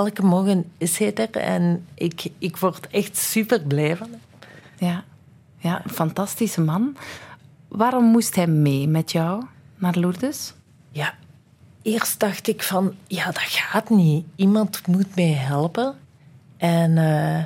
elke 0.04 0.22
morgen 0.22 0.72
is 0.78 0.98
hij 0.98 1.14
er 1.14 1.30
en 1.30 1.86
ik, 1.94 2.30
ik 2.38 2.56
word 2.56 2.86
echt 2.90 3.16
super 3.16 3.60
blij 3.60 3.96
van 3.96 4.08
hem. 4.10 4.20
Ja. 4.78 5.04
ja, 5.58 5.84
een 5.84 5.90
fantastische 5.90 6.60
man. 6.60 6.96
Waarom 7.68 8.04
moest 8.04 8.34
hij 8.34 8.46
mee 8.46 8.88
met 8.88 9.12
jou 9.12 9.44
naar 9.76 9.98
Lourdes? 9.98 10.54
Ja, 10.90 11.14
eerst 11.82 12.20
dacht 12.20 12.48
ik 12.48 12.62
van, 12.62 12.94
ja, 13.06 13.24
dat 13.24 13.38
gaat 13.38 13.90
niet. 13.90 14.24
Iemand 14.36 14.86
moet 14.86 15.14
mij 15.16 15.32
helpen. 15.32 15.94
En, 16.56 16.90
uh, 16.90 17.44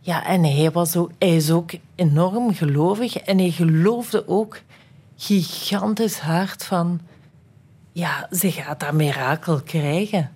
ja, 0.00 0.26
en 0.26 0.44
hij, 0.44 0.70
was 0.70 0.96
ook, 0.96 1.10
hij 1.18 1.36
is 1.36 1.50
ook 1.50 1.70
enorm 1.94 2.54
gelovig 2.54 3.16
en 3.16 3.38
hij 3.38 3.50
geloofde 3.50 4.28
ook 4.28 4.60
gigantisch 5.16 6.18
hard 6.18 6.64
van 6.64 7.00
ja, 7.92 8.28
ze 8.30 8.52
gaat 8.52 8.80
dat 8.80 8.92
mirakel 8.92 9.60
krijgen. 9.60 10.30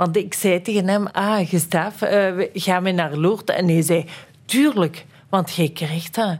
Want 0.00 0.16
ik 0.16 0.34
zei 0.34 0.62
tegen 0.62 0.88
hem, 0.88 1.06
ah, 1.06 1.48
Gustaf, 1.48 2.02
uh, 2.02 2.46
gaan 2.52 2.82
we 2.82 2.90
naar 2.90 3.16
Lourdes? 3.16 3.56
En 3.56 3.68
hij 3.68 3.82
zei, 3.82 4.06
tuurlijk, 4.44 5.06
want 5.28 5.54
jij 5.54 5.68
krijgt 5.68 6.14
dat. 6.14 6.38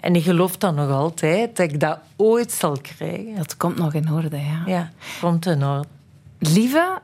En 0.00 0.16
ik 0.16 0.22
geloof 0.22 0.56
dan 0.56 0.74
nog 0.74 0.90
altijd 0.90 1.56
dat 1.56 1.70
ik 1.72 1.80
dat 1.80 1.98
ooit 2.16 2.52
zal 2.52 2.76
krijgen. 2.80 3.34
Dat 3.36 3.56
komt 3.56 3.76
nog 3.76 3.94
in 3.94 4.12
orde, 4.12 4.36
ja. 4.36 4.62
Ja, 4.66 4.90
komt 5.20 5.46
in 5.46 5.64
orde. 5.64 5.88
Lieve, 6.38 6.98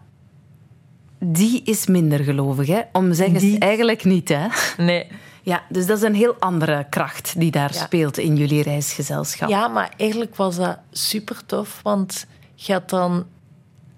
die 1.18 1.62
is 1.64 1.86
minder 1.86 2.18
gelovig, 2.18 2.66
hè? 2.66 2.80
Om 2.92 3.12
zeggen 3.14 3.38
die... 3.38 3.58
eigenlijk 3.58 4.04
niet, 4.04 4.28
hè? 4.28 4.46
Nee. 4.76 5.06
Ja, 5.42 5.62
dus 5.68 5.86
dat 5.86 5.96
is 5.96 6.02
een 6.02 6.14
heel 6.14 6.36
andere 6.38 6.86
kracht 6.90 7.34
die 7.40 7.50
daar 7.50 7.74
Ja. 7.74 7.84
speelt 7.84 8.18
in 8.18 8.36
jullie 8.36 8.62
reisgezelschap. 8.62 9.48
Ja, 9.48 9.68
maar 9.68 9.92
eigenlijk 9.96 10.36
was 10.36 10.56
dat 10.56 10.78
super 10.90 11.46
tof, 11.46 11.80
want 11.82 12.26
je 12.54 12.72
had 12.72 12.90
dan 12.90 13.26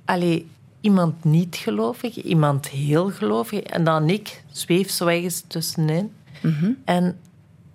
allee, 0.04 0.48
iemand 0.80 1.24
niet 1.24 1.56
gelovig, 1.56 2.22
iemand 2.22 2.68
heel 2.68 3.10
gelovig 3.10 3.60
en 3.60 3.84
dan 3.84 4.08
ik, 4.08 4.42
zweef 4.50 4.90
zo 4.90 5.06
ergens 5.06 5.44
tussenin. 5.46 6.12
En 6.84 7.18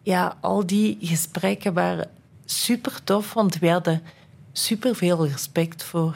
ja, 0.02 0.38
al 0.40 0.66
die 0.66 0.98
gesprekken 1.02 1.74
waren 1.74 2.10
super 2.46 3.04
tof, 3.04 3.34
want 3.34 3.60
we 3.60 3.70
hadden 3.70 4.02
super 4.52 4.96
veel 4.96 5.28
respect 5.28 5.84
voor, 5.84 6.16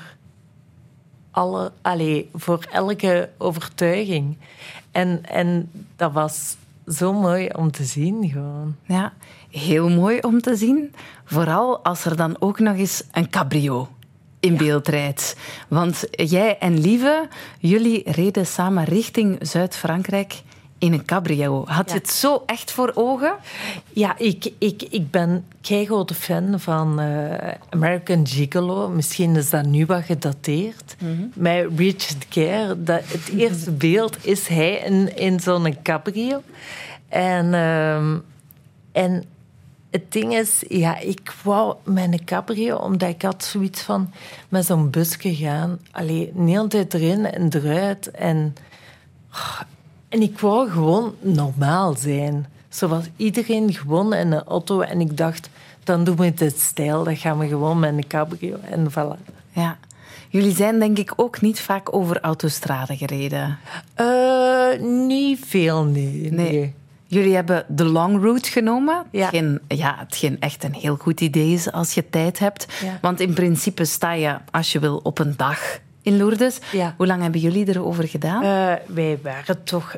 alle, 1.31 1.71
allee, 1.81 2.29
voor 2.33 2.67
elke 2.71 3.29
overtuiging. 3.37 4.37
En, 4.91 5.25
en 5.25 5.71
dat 5.95 6.11
was 6.11 6.55
zo 6.87 7.13
mooi 7.13 7.49
om 7.55 7.71
te 7.71 7.83
zien 7.83 8.29
gewoon. 8.29 8.75
Ja, 8.85 9.13
heel 9.49 9.89
mooi 9.89 10.19
om 10.19 10.41
te 10.41 10.55
zien. 10.55 10.93
Vooral 11.23 11.83
als 11.83 12.05
er 12.05 12.15
dan 12.15 12.35
ook 12.39 12.59
nog 12.59 12.75
eens 12.75 13.03
een 13.11 13.29
cabrio 13.29 13.89
in 14.39 14.57
beeld 14.57 14.87
rijdt. 14.87 15.35
Want 15.67 16.03
jij 16.11 16.57
en 16.57 16.79
Lieve, 16.79 17.27
jullie 17.59 18.11
reden 18.11 18.45
samen 18.45 18.83
richting 18.83 19.37
Zuid-Frankrijk 19.41 20.41
in 20.77 20.93
een 20.93 21.05
cabrio. 21.05 21.63
Had 21.65 21.87
je 21.89 21.95
Ja. 21.95 21.99
het 22.01 22.09
zo 22.09 22.43
echt 22.45 22.71
voor 22.71 22.91
ogen? 22.95 23.33
Ja, 23.93 24.17
ik, 24.17 24.51
ik, 24.57 24.83
ik 24.89 25.11
ben 25.11 25.45
keigrote 25.61 26.13
fan 26.13 26.59
van 26.59 26.99
eh, 26.99 27.53
American 27.69 28.27
Gigolo. 28.27 28.89
Misschien 28.89 29.35
is 29.35 29.49
dat 29.49 29.65
nu 29.65 29.85
wat 29.85 30.03
gedateerd. 30.03 30.95
Met 31.33 31.67
Richard 31.75 32.25
Gere. 32.29 32.83
Dat, 32.83 33.01
het 33.07 33.29
eerste 33.37 33.71
beeld 33.87 34.17
is 34.25 34.47
hij 34.47 34.71
in, 34.71 35.17
in 35.17 35.39
zo'n 35.39 35.81
cabrio. 35.83 36.41
En, 37.09 37.53
ehm, 37.53 38.17
en 38.91 39.23
het 39.89 40.11
ding 40.11 40.33
is, 40.33 40.63
ja, 40.67 40.99
ik 40.99 41.33
wou 41.43 41.75
mijn 41.83 42.25
cabrio, 42.25 42.75
omdat 42.75 43.09
ik 43.09 43.21
had 43.21 43.43
zoiets 43.43 43.81
van 43.81 44.11
met 44.49 44.65
zo'n 44.65 44.89
busje 44.89 45.35
gaan. 45.35 45.79
Allee, 45.91 46.31
de 46.35 46.41
hele 46.41 46.67
tijd 46.67 46.93
erin 46.93 47.25
en 47.25 47.49
eruit. 47.53 48.11
En 48.11 48.55
en 50.09 50.21
ik 50.21 50.39
wou 50.39 50.69
gewoon 50.69 51.15
normaal 51.21 51.95
zijn. 51.97 52.47
Zoals 52.69 53.05
iedereen 53.15 53.73
gewoon 53.73 54.13
in 54.13 54.31
een 54.31 54.43
auto. 54.43 54.81
En 54.81 55.01
ik 55.01 55.17
dacht, 55.17 55.49
dan 55.83 56.03
doen 56.03 56.15
we 56.15 56.25
het 56.25 56.41
in 56.41 56.51
stijl. 56.51 57.03
Dan 57.03 57.17
gaan 57.17 57.37
we 57.37 57.47
gewoon 57.47 57.79
met 57.79 57.93
een 57.93 58.07
cabrio. 58.07 58.57
En 58.69 58.91
voilà. 58.91 59.33
Ja. 59.51 59.77
Jullie 60.29 60.55
zijn 60.55 60.79
denk 60.79 60.97
ik 60.97 61.13
ook 61.15 61.41
niet 61.41 61.59
vaak 61.59 61.93
over 61.93 62.19
autostrade 62.19 62.97
gereden. 62.97 63.57
Eh, 63.93 64.79
niet 64.79 65.39
veel, 65.45 65.83
nee. 65.83 66.31
Nee. 66.31 66.73
Jullie 67.11 67.35
hebben 67.35 67.65
de 67.67 67.85
long 67.85 68.21
route 68.21 68.49
genomen. 68.51 69.05
Ja. 69.11 69.21
Hetgeen, 69.21 69.59
ja, 69.67 69.95
hetgeen 69.97 70.39
echt 70.39 70.63
een 70.63 70.73
heel 70.73 70.95
goed 70.95 71.21
idee 71.21 71.53
is 71.53 71.71
als 71.71 71.93
je 71.93 72.09
tijd 72.09 72.39
hebt. 72.39 72.67
Ja. 72.83 72.97
Want 73.01 73.19
in 73.19 73.33
principe 73.33 73.85
sta 73.85 74.11
je, 74.13 74.37
als 74.51 74.71
je 74.71 74.79
wil, 74.79 74.99
op 75.03 75.19
een 75.19 75.33
dag 75.37 75.79
in 76.01 76.17
Lourdes. 76.17 76.59
Ja. 76.71 76.93
Hoe 76.97 77.07
lang 77.07 77.21
hebben 77.21 77.41
jullie 77.41 77.67
erover 77.69 78.07
gedaan? 78.07 78.43
Eh, 78.43 78.85
wij 78.87 79.19
waren 79.23 79.63
toch... 79.63 79.95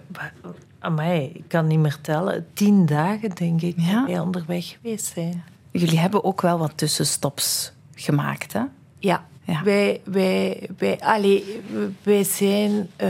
Amai, 0.80 1.32
ik 1.34 1.44
kan 1.48 1.68
niet 1.68 1.80
meer 1.80 1.98
tellen. 2.02 2.46
Tien 2.54 2.86
dagen, 2.86 3.30
denk 3.36 3.62
ik, 3.62 3.74
Ja. 3.78 4.06
wij 4.06 4.20
onderweg 4.20 4.76
geweest 4.82 5.06
zijn. 5.14 5.44
Jullie 5.72 6.00
hebben 6.00 6.24
ook 6.24 6.42
wel 6.42 6.58
wat 6.58 6.72
tussenstops 6.76 7.72
gemaakt, 7.96 8.54
hè? 8.54 8.62
Ja. 9.00 9.26
Ja. 9.44 9.64
Wij, 9.64 10.02
wij, 10.04 10.70
wij, 10.78 11.00
allee, 11.00 11.62
wij 12.04 12.24
zijn 12.24 12.90
eh, 12.96 13.10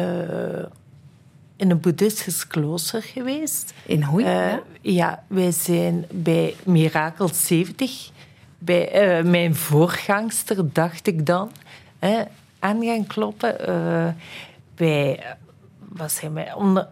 in 1.61 1.69
een 1.71 1.79
boeddhistisch 1.79 2.47
klooster 2.47 3.01
geweest. 3.01 3.73
In 3.85 4.03
Hoei, 4.03 4.25
Eh, 4.25 4.53
ja, 4.81 5.23
wij 5.27 5.51
zijn 5.51 6.05
bij 6.11 6.55
Mirakel 6.65 7.29
70. 7.33 8.09
Bij 8.57 8.91
eh, 8.91 9.23
mijn 9.23 9.55
voorgangster, 9.55 10.73
dacht 10.73 11.07
ik 11.07 11.25
dan. 11.25 11.51
Hè, 11.99 12.21
aan 12.59 12.83
gaan 12.85 13.07
kloppen. 13.07 13.55
Bij... 14.75 15.19
eh, 15.19 15.25
Wat 15.79 16.11
zijn 16.11 16.33
wij? 16.33 16.53
Onder, 16.53 16.87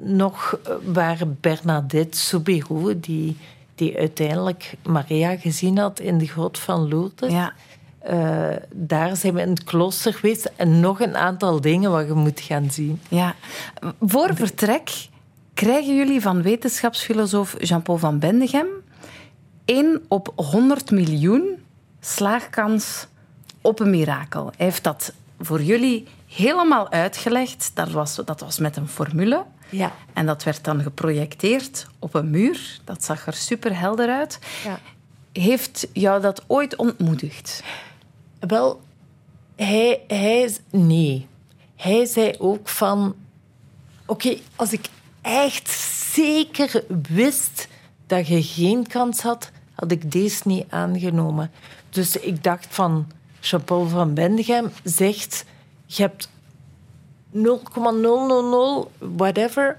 nog 0.00 0.58
waren 0.84 1.38
Bernadette 1.40 2.18
Soubirou, 2.18 3.00
die, 3.00 3.36
die 3.74 3.98
uiteindelijk 3.98 4.74
Maria 4.82 5.36
gezien 5.36 5.78
had 5.78 6.00
in 6.00 6.18
de 6.18 6.26
grot 6.26 6.58
van 6.58 6.88
Lourdes. 6.88 7.32
Ja. 7.32 7.52
Eh, 8.04 8.48
daar 8.74 9.16
zijn 9.16 9.34
we 9.34 9.40
in 9.40 9.48
het 9.48 9.64
klooster 9.64 10.14
geweest. 10.14 10.50
En 10.56 10.80
nog 10.80 11.00
een 11.00 11.16
aantal 11.16 11.60
dingen 11.60 11.90
wat 11.90 12.06
je 12.06 12.12
moet 12.12 12.40
gaan 12.40 12.70
zien. 12.70 13.00
ja. 13.08 13.34
Voor 14.00 14.30
vertrek 14.34 15.08
krijgen 15.54 15.96
jullie 15.96 16.20
van 16.20 16.42
wetenschapsfilosoof 16.42 17.56
Jean-Paul 17.58 17.98
van 17.98 18.18
Bendegem 18.18 18.66
1 19.64 20.02
op 20.08 20.32
100 20.36 20.90
miljoen 20.90 21.62
slaagkans 22.00 23.06
op 23.60 23.80
een 23.80 23.90
mirakel. 23.90 24.52
Hij 24.56 24.66
heeft 24.66 24.84
dat 24.84 25.12
voor 25.40 25.62
jullie 25.62 26.06
helemaal 26.26 26.90
uitgelegd. 26.90 27.70
Dat 27.74 27.90
was, 27.90 28.14
dat 28.24 28.40
was 28.40 28.58
met 28.58 28.76
een 28.76 28.88
formule. 28.88 29.44
Ja. 29.68 29.92
En 30.12 30.26
dat 30.26 30.42
werd 30.42 30.64
dan 30.64 30.82
geprojecteerd 30.82 31.86
op 31.98 32.14
een 32.14 32.30
muur. 32.30 32.78
Dat 32.84 33.04
zag 33.04 33.26
er 33.26 33.34
super 33.34 33.78
helder 33.78 34.08
uit. 34.08 34.38
Ja. 34.64 34.78
Heeft 35.32 35.86
jou 35.92 36.20
dat 36.20 36.44
ooit 36.46 36.76
ontmoedigd? 36.76 37.62
Wel, 38.46 38.80
hij, 39.56 40.04
hij... 40.06 40.56
Nee. 40.70 41.26
Hij 41.76 42.06
zei 42.06 42.34
ook 42.38 42.68
van... 42.68 43.14
Oké, 44.06 44.36
als 44.56 44.72
ik 44.72 44.88
echt 45.20 45.70
zeker 46.12 46.84
wist 47.08 47.68
dat 48.06 48.26
je 48.26 48.42
geen 48.42 48.86
kans 48.86 49.22
had, 49.22 49.50
had 49.74 49.90
ik 49.90 50.12
deze 50.12 50.42
niet 50.44 50.64
aangenomen. 50.68 51.50
Dus 51.90 52.16
ik 52.16 52.44
dacht 52.44 52.66
van... 52.70 53.06
Jean-Paul 53.40 53.86
van 53.88 54.14
Bendegem 54.14 54.72
zegt... 54.84 55.44
Je 55.86 56.02
hebt 56.02 56.28
0,000 57.30 58.88
whatever 58.98 59.78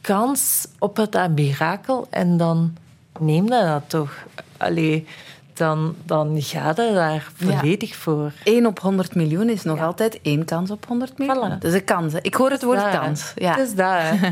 kans 0.00 0.68
op 0.78 0.96
het 0.96 1.34
mirakel 1.34 2.06
en 2.10 2.36
dan 2.36 2.76
neem 3.18 3.50
dat 3.50 3.82
toch. 3.86 4.26
Allee, 4.56 5.06
dan, 5.54 5.94
dan 6.04 6.42
ga 6.42 6.68
je 6.68 6.74
daar 6.74 7.30
volledig 7.34 7.96
voor. 7.96 8.32
1 8.44 8.66
op 8.66 8.80
100 8.80 9.14
miljoen 9.14 9.48
is 9.48 9.62
nog 9.62 9.80
altijd 9.80 10.18
één 10.22 10.44
kans 10.44 10.70
op 10.70 10.86
100 10.86 11.18
miljoen. 11.18 11.52
Voilà. 11.54 11.58
Dus 11.58 11.72
een 11.72 11.84
kans. 11.84 12.12
hè. 12.12 12.18
Ik 12.22 12.34
hoor 12.34 12.50
het 12.50 12.62
woord 12.62 12.80
Dat, 12.80 12.90
kans. 12.90 13.32
Ja. 13.36 13.50
Het 13.56 13.68
is 13.68 13.74
dat, 13.74 13.92
hè. 13.92 14.14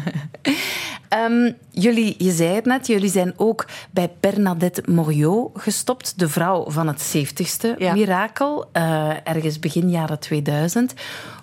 Ehm, 1.08 1.52
jullie, 1.70 2.14
je 2.18 2.30
zei 2.32 2.54
het 2.54 2.64
net, 2.64 2.86
jullie 2.86 3.10
zijn 3.10 3.32
ook 3.36 3.66
bij 3.90 4.10
Bernadette 4.20 4.82
Moriot 4.86 5.50
gestopt, 5.54 6.18
de 6.18 6.28
vrouw 6.28 6.70
van 6.70 6.86
het 6.86 7.00
70ste 7.16 7.74
Ja. 7.78 7.92
mirakel, 7.92 8.68
eh, 8.72 9.10
ergens 9.24 9.58
begin 9.58 9.90
jaren 9.90 10.18
2000. 10.18 10.94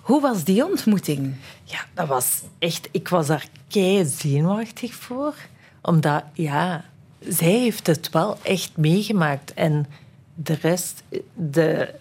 Hoe 0.02 0.20
was 0.20 0.44
die 0.44 0.64
ontmoeting? 0.64 1.34
Ja, 1.64 1.78
dat 1.94 2.06
was 2.06 2.42
echt... 2.58 2.88
Ik 2.92 3.08
was 3.08 3.26
daar 3.26 3.46
kei 3.68 4.04
zenuwachtig 4.04 4.94
voor. 4.94 5.34
Omdat, 5.82 6.22
ja... 6.32 6.84
Zij 7.18 7.58
heeft 7.58 7.86
het 7.86 8.10
wel 8.10 8.38
echt 8.42 8.76
meegemaakt. 8.76 9.54
En 9.54 9.86
de 10.34 10.58
rest... 10.60 11.02
De, 11.34 11.94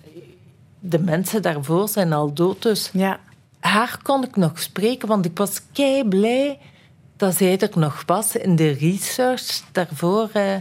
de 0.79 0.99
mensen 0.99 1.41
daarvoor 1.41 1.89
zijn 1.89 2.13
al 2.13 2.33
dood, 2.33 2.61
dus... 2.61 2.89
Ja. 2.93 3.19
haar 3.59 3.99
kon 4.01 4.23
ik 4.23 4.35
nog 4.35 4.59
spreken, 4.59 5.07
want 5.07 5.25
ik 5.25 5.37
was 5.37 5.61
kei 5.71 6.07
blij 6.07 6.59
dat 7.17 7.35
zij 7.35 7.59
er 7.59 7.69
nog 7.73 8.03
was. 8.05 8.35
In 8.35 8.55
de 8.55 8.71
research 8.71 9.61
daarvoor 9.71 10.29
eh, 10.33 10.55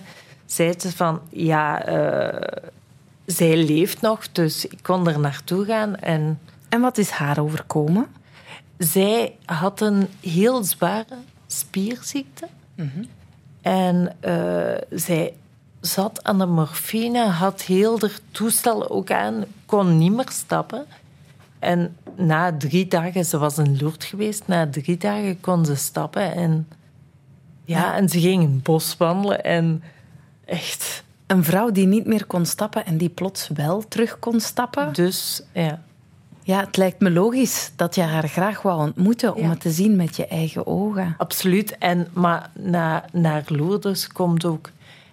zei 0.46 0.74
ze 0.78 0.92
van 0.92 1.20
ja, 1.30 1.84
eh, 1.84 2.70
zij 3.26 3.56
leeft 3.56 4.00
nog, 4.00 4.32
dus 4.32 4.66
ik 4.66 4.78
kon 4.82 5.08
er 5.08 5.20
naartoe 5.20 5.64
gaan. 5.64 5.96
En 5.96 6.40
En 6.68 6.80
wat 6.80 6.98
is 6.98 7.10
haar 7.10 7.40
overkomen? 7.40 8.06
zij 8.78 9.36
had 9.44 9.80
een 9.80 10.08
heel 10.20 10.64
zware 10.64 11.16
spierziekte. 11.46 12.48
En 13.64 14.16
eh, 14.20 14.98
zij 14.98 15.34
zat 15.80 16.24
aan 16.24 16.38
de 16.38 16.46
morfine, 16.46 17.26
had 17.26 17.62
heel 17.62 18.00
haar 18.00 18.18
toestel 18.30 18.90
ook 18.90 19.10
aan, 19.10 19.44
kon 19.66 19.98
niet 19.98 20.12
meer 20.12 20.30
stappen. 20.30 20.86
En 21.58 21.96
na 22.16 22.56
drie 22.56 22.88
dagen, 22.88 23.24
ze 23.24 23.38
was 23.38 23.58
in 23.58 23.76
Lourdes 23.76 24.08
geweest, 24.08 24.42
na 24.46 24.68
drie 24.70 24.96
dagen 24.96 25.40
kon 25.40 25.64
ze 25.64 25.74
stappen. 25.74 26.34
En, 26.34 26.68
ja, 27.64 27.96
en 27.96 28.08
ze 28.08 28.20
ging 28.20 28.42
in 28.42 28.52
het 28.52 28.62
bos 28.62 28.96
wandelen 28.96 29.44
en 29.44 29.82
echt... 30.44 31.02
Een 31.26 31.44
vrouw 31.44 31.70
die 31.70 31.86
niet 31.86 32.06
meer 32.06 32.26
kon 32.26 32.46
stappen 32.46 32.86
en 32.86 32.96
die 32.96 33.08
plots 33.08 33.48
wel 33.48 33.88
terug 33.88 34.18
kon 34.18 34.40
stappen. 34.40 34.92
Dus, 34.92 35.42
ja. 35.52 35.82
Ja, 36.46 36.60
het 36.60 36.76
lijkt 36.76 37.00
me 37.00 37.10
logisch 37.10 37.72
dat 37.76 37.94
je 37.94 38.02
haar 38.02 38.28
graag 38.28 38.62
wou 38.62 38.78
ontmoeten 38.80 39.34
om 39.34 39.42
Ja. 39.42 39.48
het 39.48 39.60
te 39.60 39.70
zien 39.70 39.96
met 39.96 40.16
je 40.16 40.26
eigen 40.26 40.66
ogen. 40.66 41.14
Absoluut. 41.18 41.78
En, 41.78 42.08
maar 42.12 42.50
na, 42.52 43.04
naar 43.12 43.44
Lourdes 43.46 44.08
komt 44.08 44.44
ook 44.44 44.70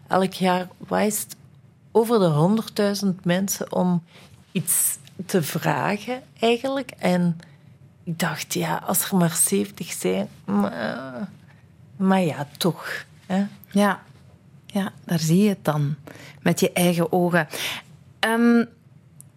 elk 0.08 0.34
jaar 0.34 0.68
het, 0.88 1.36
over 1.92 2.20
de 2.20 2.62
100.000 3.04 3.24
mensen 3.24 3.72
om 3.72 4.04
iets 4.52 4.98
te 5.26 5.44
vragen, 5.44 6.22
eigenlijk. 6.40 6.92
En 6.98 7.40
ik 8.04 8.20
dacht, 8.20 8.54
ja, 8.54 8.82
als 8.86 9.12
er 9.12 9.18
maar 9.18 9.36
70 9.36 9.92
zijn, 9.92 10.28
maar 10.46 11.30
Maar 11.96 12.22
ja, 12.22 12.48
toch. 12.58 13.06
Hè? 13.26 13.44
Ja. 13.70 14.00
ja, 14.66 14.92
daar 15.06 15.20
zie 15.20 15.44
je 15.44 15.50
het 15.50 15.66
dan. 15.66 15.96
Met 16.42 16.60
je 16.60 16.72
eigen 16.72 17.12
ogen. 17.12 17.48
Ehm, 18.20 18.66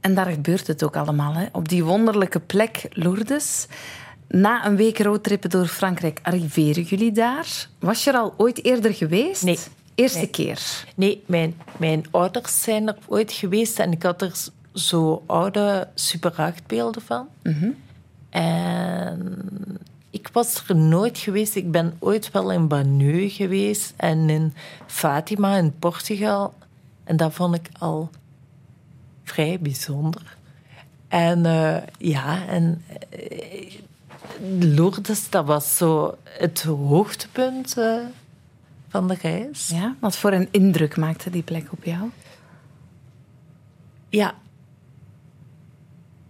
en 0.04 0.14
daar 0.14 0.26
gebeurt 0.30 0.66
het 0.66 0.82
ook 0.84 0.96
allemaal. 0.96 1.34
Hè? 1.34 1.46
Op 1.52 1.68
die 1.68 1.84
wonderlijke 1.84 2.40
plek 2.40 2.86
Lourdes. 2.90 3.66
Na 4.28 4.66
een 4.66 4.76
week 4.76 4.98
roadtrippen 4.98 5.50
door 5.50 5.66
Frankrijk 5.66 6.20
arriveren 6.22 6.82
jullie 6.82 7.12
daar. 7.12 7.68
Was 7.78 8.04
je 8.04 8.10
er 8.10 8.16
al 8.16 8.34
ooit 8.36 8.64
eerder 8.64 8.94
geweest? 8.94 9.42
Nee. 9.42 9.58
Eerste 9.94 10.18
Nee. 10.18 10.30
keer. 10.30 10.84
Nee, 10.94 11.22
mijn, 11.26 11.54
mijn 11.76 12.04
ouders 12.10 12.62
zijn 12.62 12.88
er 12.88 12.96
ooit 13.08 13.32
geweest 13.32 13.78
en 13.78 13.92
ik 13.92 14.02
had 14.02 14.22
er 14.22 14.32
zo 14.72 15.22
oude 15.26 15.88
Super 15.94 16.32
8 16.36 16.66
beelden 16.66 17.02
van. 17.02 17.28
En 18.30 19.36
ik 20.10 20.28
was 20.32 20.62
er 20.68 20.76
nooit 20.76 21.18
geweest. 21.18 21.54
Ik 21.56 21.70
ben 21.70 21.96
ooit 21.98 22.30
wel 22.30 22.52
in 22.52 22.68
Banu 22.68 23.28
geweest 23.28 23.92
en 23.96 24.30
in 24.30 24.54
Fatima 24.86 25.56
in 25.56 25.78
Portugal. 25.78 26.54
En 27.04 27.16
dat 27.16 27.32
vond 27.32 27.54
ik 27.54 27.68
al 27.78 28.10
vrij 29.24 29.58
bijzonder. 29.60 30.36
En 31.08 31.46
eh, 31.46 31.76
ja, 31.98 32.46
en 32.46 32.82
eh, 33.10 33.72
Lourdes, 34.60 35.30
dat 35.30 35.44
was 35.44 35.76
zo 35.76 36.16
het 36.24 36.62
hoogtepunt 36.62 37.76
eh, 37.78 37.98
van 38.88 39.08
de 39.08 39.16
reis. 39.22 39.68
Ja, 39.68 39.94
wat 40.00 40.16
voor 40.16 40.32
een 40.32 40.48
indruk 40.50 40.96
maakte 40.96 41.30
die 41.30 41.42
plek 41.42 41.72
op 41.72 41.84
jou? 41.84 42.10
Ja. 44.08 44.34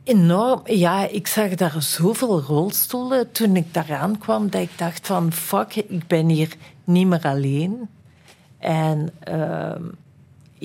Enorm. 0.02 0.60
Ja, 0.64 1.08
ik 1.08 1.26
zag 1.26 1.54
daar 1.54 1.82
zoveel 1.82 2.40
rolstoelen 2.40 3.32
toen 3.32 3.56
ik 3.56 3.74
daar 3.74 3.94
aankwam 3.94 4.50
dat 4.50 4.60
ik 4.60 4.78
dacht 4.78 5.06
van 5.06 5.32
fuck, 5.32 5.76
ik 5.76 6.06
ben 6.06 6.28
hier 6.28 6.56
niet 6.84 7.06
meer 7.06 7.22
alleen. 7.22 7.88
En, 8.58 9.08
ehm, 9.18 9.82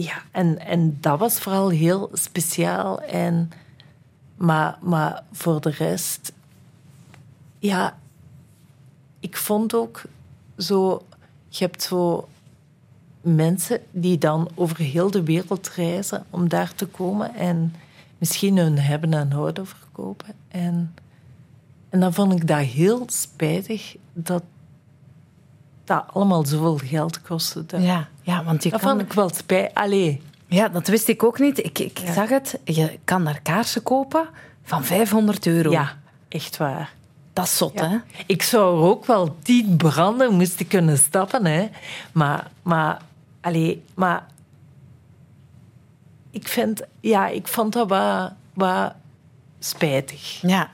ja, 0.04 0.22
en, 0.32 0.60
en 0.60 0.98
dat 1.00 1.20
was 1.20 1.40
vooral 1.40 1.70
heel 1.70 2.10
speciaal. 2.14 3.02
En, 3.02 3.52
maar, 4.36 4.78
maar 4.82 5.24
voor 5.32 5.62
de 5.62 5.70
rest, 5.70 6.34
ja, 7.60 7.98
ik 9.20 9.38
vond 9.38 9.74
ook 9.74 10.02
zo, 10.58 11.06
je 11.48 11.64
hebt 11.64 11.82
zo 11.82 12.28
mensen 13.22 13.80
die 13.92 14.18
dan 14.18 14.50
over 14.56 14.78
heel 14.78 15.12
de 15.12 15.24
wereld 15.24 15.70
reizen 15.70 16.26
om 16.30 16.50
daar 16.50 16.74
te 16.76 16.86
komen 16.86 17.36
en 17.36 17.76
misschien 18.18 18.58
hun 18.58 18.80
hebben 18.80 19.14
en 19.14 19.32
houden 19.32 19.68
verkopen. 19.68 20.34
En, 20.48 20.96
en 21.90 22.00
dan 22.00 22.14
vond 22.14 22.34
ik 22.34 22.48
dat 22.48 22.60
heel 22.60 23.04
spijtig 23.08 23.96
dat 24.14 24.44
dat 25.90 26.06
allemaal 26.14 26.46
zoveel 26.46 26.78
geld 26.78 27.22
kostte. 27.22 27.66
Dat, 27.66 27.82
Ja, 27.82 28.08
ja 28.22 28.44
want 28.44 28.64
je 28.64 28.70
dat 28.70 28.80
kan... 28.80 28.90
vond 28.90 29.02
ik 29.02 29.14
wel 29.14 29.30
spijtig. 29.30 29.74
Allee, 29.74 30.22
Ja, 30.48 30.70
dat 30.70 30.88
wist 30.88 31.08
ik 31.08 31.24
ook 31.24 31.40
niet. 31.40 31.58
Ik, 31.58 31.80
ik 31.80 32.02
zag 32.14 32.30
het. 32.30 32.60
Je 32.64 33.00
kan 33.04 33.24
daar 33.24 33.42
kaarsen 33.42 33.84
kopen 33.84 34.28
van 34.64 34.84
500 34.84 35.46
euro. 35.46 35.72
ja, 35.72 35.98
echt 36.28 36.58
waar. 36.58 36.94
Dat 37.34 37.46
is 37.46 37.58
zot, 37.58 37.80
hè? 37.80 37.98
Ik 38.26 38.44
zou 38.44 38.78
er 38.78 38.84
ook 38.88 39.06
wel 39.06 39.38
tien 39.42 39.78
branden 39.78 40.34
moesten 40.34 40.68
kunnen 40.68 40.98
stappen, 40.98 41.46
hè. 41.46 41.70
Maar, 42.12 42.48
maar, 42.62 43.02
allee, 43.42 43.84
maar... 43.94 44.26
Ik 46.32 46.48
vind... 46.48 46.82
Ja, 47.00 47.28
ik 47.28 47.48
vond 47.48 47.74
dat 47.74 47.90
wat, 47.90 48.32
wat 48.54 48.94
spijtig. 49.60 50.42
Ja. 50.42 50.70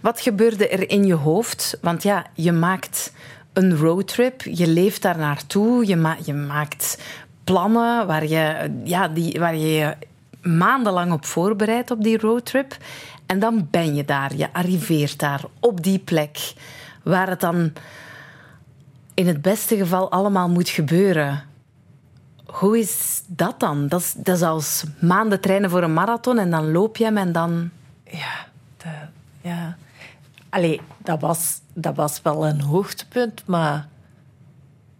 Wat 0.00 0.20
gebeurde 0.20 0.68
er 0.68 0.90
in 0.90 1.04
je 1.04 1.14
hoofd? 1.14 1.78
Want 1.80 2.02
ja, 2.02 2.26
je 2.34 2.52
maakt 2.52 3.12
een 3.54 3.76
roadtrip, 3.76 4.42
je 4.42 4.66
leeft 4.66 5.02
daar 5.02 5.18
naartoe, 5.18 5.86
je, 5.86 6.14
je 6.24 6.34
maakt 6.34 6.98
plannen 7.44 8.06
waar 8.06 8.26
je, 8.26 8.70
ja, 8.84 9.08
die, 9.08 9.38
waar 9.38 9.56
je 9.56 9.96
maandenlang 10.42 11.12
op 11.12 11.24
voorbereidt 11.24 11.90
op 11.90 12.02
die 12.02 12.18
roadtrip. 12.18 12.76
En 13.26 13.38
dan 13.38 13.68
ben 13.70 13.94
je 13.94 14.04
daar, 14.04 14.36
je 14.36 14.52
arriveert 14.52 15.18
daar 15.18 15.44
op 15.60 15.82
die 15.82 15.98
plek 15.98 16.52
waar 17.02 17.28
het 17.28 17.40
dan 17.40 17.72
in 19.14 19.26
het 19.26 19.42
beste 19.42 19.76
geval 19.76 20.10
allemaal 20.10 20.48
moet 20.48 20.68
gebeuren. 20.68 21.42
Hoe 22.44 22.78
is 22.78 23.22
dat 23.26 23.60
dan? 23.60 23.88
Dat 23.88 24.00
is, 24.00 24.14
dat 24.16 24.36
is 24.36 24.42
als 24.42 24.84
maanden 25.00 25.40
trainen 25.40 25.70
voor 25.70 25.82
een 25.82 25.94
marathon 25.94 26.38
en 26.38 26.50
dan 26.50 26.72
loop 26.72 26.96
je 26.96 27.04
hem 27.04 27.16
en 27.16 27.32
dan... 27.32 27.70
Ja, 28.04 28.46
dat, 28.76 28.92
ja. 29.40 29.76
Allee, 30.54 30.80
dat 30.98 31.20
was, 31.20 31.60
dat 31.72 31.94
was 31.94 32.22
wel 32.22 32.46
een 32.46 32.60
hoogtepunt, 32.60 33.42
maar, 33.46 33.88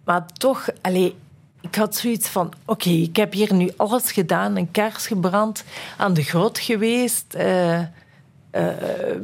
maar 0.04 0.26
toch, 0.26 0.68
allee, 0.80 1.16
ik 1.60 1.74
had 1.74 1.96
zoiets 1.96 2.28
van: 2.28 2.52
oké, 2.64 2.88
ik 2.88 3.16
heb 3.16 3.32
hier 3.32 3.54
nu 3.54 3.70
alles 3.76 4.12
gedaan, 4.12 4.56
een 4.56 4.70
kaars 4.70 5.06
gebrand, 5.06 5.64
aan 5.96 6.14
de 6.14 6.22
grot 6.22 6.58
geweest, 6.58 7.34
eh, 7.34 7.78
eh, 7.78 7.86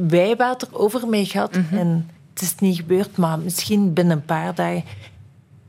wijwater 0.09 0.69
over 0.73 1.09
mij 1.09 1.25
gehad 1.25 1.59
en 1.71 2.11
het 2.33 2.43
is 2.43 2.55
niet 2.55 2.77
gebeurd, 2.77 3.17
maar 3.17 3.39
misschien 3.39 3.93
binnen 3.93 4.17
een 4.17 4.25
paar 4.25 4.55
dagen. 4.55 4.85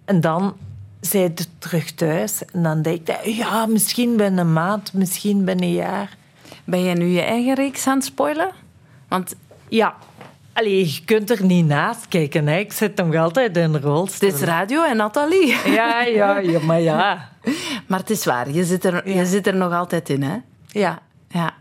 En 0.06 0.22
dan 0.22 0.54
zei 1.00 1.24
het 1.24 1.50
terug 1.58 1.92
thuis 1.92 2.46
en 2.46 2.64
dan 2.64 2.82
denk 2.82 3.08
ik: 3.08 3.26
ja, 3.26 3.66
misschien 3.66 4.18
binnen 4.18 4.46
een 4.46 4.54
maand, 4.54 4.94
misschien 4.94 5.46
binnen 5.46 5.66
een 5.66 5.74
jaar. 5.74 6.18
Ben 6.64 6.84
jij 6.84 6.94
nu 6.94 7.06
je 7.06 7.22
eigen 7.22 7.56
reeks 7.56 7.88
aan 7.88 7.98
het 7.98 8.06
spoilen? 8.06 8.52
Want 9.08 9.36
Ja, 9.68 9.96
Allee, 10.54 10.94
je 10.94 11.02
kunt 11.06 11.30
er 11.30 11.44
niet 11.46 11.66
naast 11.66 12.08
kijken. 12.08 12.48
Hè. 12.48 12.58
Ik 12.58 12.72
zit 12.72 12.96
nog 12.96 13.16
altijd 13.16 13.58
in 13.58 13.64
een 13.74 13.82
rolstoel. 13.82 14.30
het 14.30 14.38
is 14.40 14.46
radio 14.46 14.84
en 14.84 14.98
Nathalie. 14.98 15.56
Ja, 15.80 16.02
ja, 16.02 16.40
ja, 16.40 16.60
maar 16.60 16.82
ja. 16.82 17.30
Maar 17.88 18.00
het 18.00 18.10
is 18.10 18.26
waar, 18.26 18.52
je 18.52 18.66
zit 18.66 18.86
er, 18.86 19.10
je 19.10 19.26
zit 19.26 19.48
er 19.48 19.56
nog 19.56 19.74
altijd 19.74 20.10
in, 20.10 20.24
hè? 20.24 20.38
Ja, 20.68 21.02
Ja. 21.28 21.54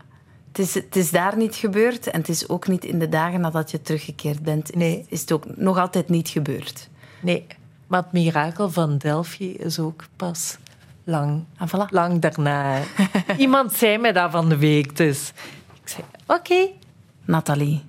Het 0.47 0.59
is, 0.59 0.73
het 0.73 0.95
is 0.95 1.11
daar 1.11 1.37
niet 1.37 1.55
gebeurd 1.55 2.07
en 2.07 2.19
het 2.19 2.29
is 2.29 2.49
ook 2.49 2.67
niet 2.67 2.85
in 2.85 2.99
de 2.99 3.09
dagen 3.09 3.41
nadat 3.41 3.71
je 3.71 3.81
teruggekeerd 3.81 4.43
bent. 4.43 4.75
Nee. 4.75 5.05
Is 5.09 5.21
het 5.21 5.31
ook 5.31 5.43
nog 5.57 5.77
altijd 5.77 6.09
niet 6.09 6.29
gebeurd. 6.29 6.89
nee. 7.21 7.45
Maar 7.87 8.01
het 8.01 8.11
mirakel 8.11 8.69
van 8.69 8.97
Delphi 8.97 9.51
is 9.53 9.79
ook 9.79 10.03
pas 10.15 10.57
lang, 11.03 11.43
voilà. 11.67 11.89
lang 11.89 12.21
daarna. 12.21 12.79
Iemand 13.37 13.73
zei 13.73 13.97
mij 13.97 14.11
dat 14.11 14.31
van 14.31 14.49
de 14.49 14.57
week, 14.57 14.97
dus 14.97 15.31
ik 15.83 15.89
zei, 15.89 16.03
oké. 16.27 16.67
Nathalie, 17.25 17.75
de 17.75 17.83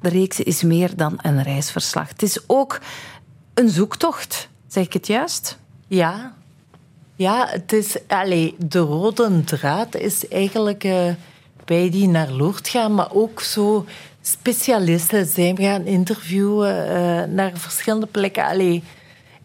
reeks 0.00 0.40
is 0.40 0.62
meer 0.62 0.96
dan 0.96 1.18
een 1.22 1.42
reisverslag. 1.42 2.08
Het 2.08 2.22
is 2.22 2.38
ook 2.46 2.80
een 3.54 3.68
zoektocht. 3.68 4.48
Zeg 4.66 4.84
ik 4.84 4.92
het 4.92 5.06
juist? 5.06 5.58
Ja. 5.86 6.34
Ja, 7.16 7.46
het 7.50 7.72
is... 7.72 7.96
De 8.58 8.78
rode 8.78 9.44
draad 9.44 9.94
is 9.94 10.28
eigenlijk 10.28 10.84
eh, 10.84 11.08
wij 11.64 11.90
die 11.90 12.08
naar 12.08 12.30
Lourdes 12.30 12.70
gaan, 12.70 12.94
maar 12.94 13.12
ook 13.12 13.40
zo 13.40 13.86
specialisten 14.20 15.26
zijn 15.26 15.56
gaan 15.56 15.84
interviewen 15.84 16.88
eh, 16.88 17.24
naar 17.24 17.52
verschillende 17.54 18.06
plekken. 18.06 18.44
Allee, 18.44 18.82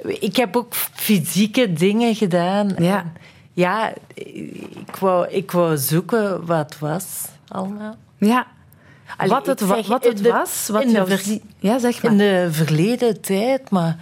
ik 0.04 0.36
heb 0.36 0.56
ook 0.56 0.76
fysieke 0.76 1.74
dingen 1.74 2.16
gedaan. 2.16 2.76
Ja. 2.78 3.00
En 3.00 3.14
ja, 3.54 3.94
ik 4.14 4.96
wou, 5.00 5.28
ik 5.28 5.52
wou 5.52 5.78
zoeken 5.78 6.46
wat 6.46 6.78
was 6.80 7.06
allemaal. 7.48 7.96
Ja. 8.18 8.48
Allee, 9.18 9.32
wat 9.32 9.46
het, 9.46 9.60
zeg, 9.60 9.88
wat 9.88 10.04
het 10.04 10.18
de- 10.24 10.32
was. 10.32 10.68
Wat 10.72 10.84
in 10.84 10.94
de 10.94 11.06
ver- 11.18 11.38
Ja, 11.60 11.80
zeg 11.80 12.04
maar. 12.04 12.12
In 12.12 12.18
de 12.18 12.48
verleden 12.52 13.22
tijd, 13.22 13.70
maar 13.70 13.98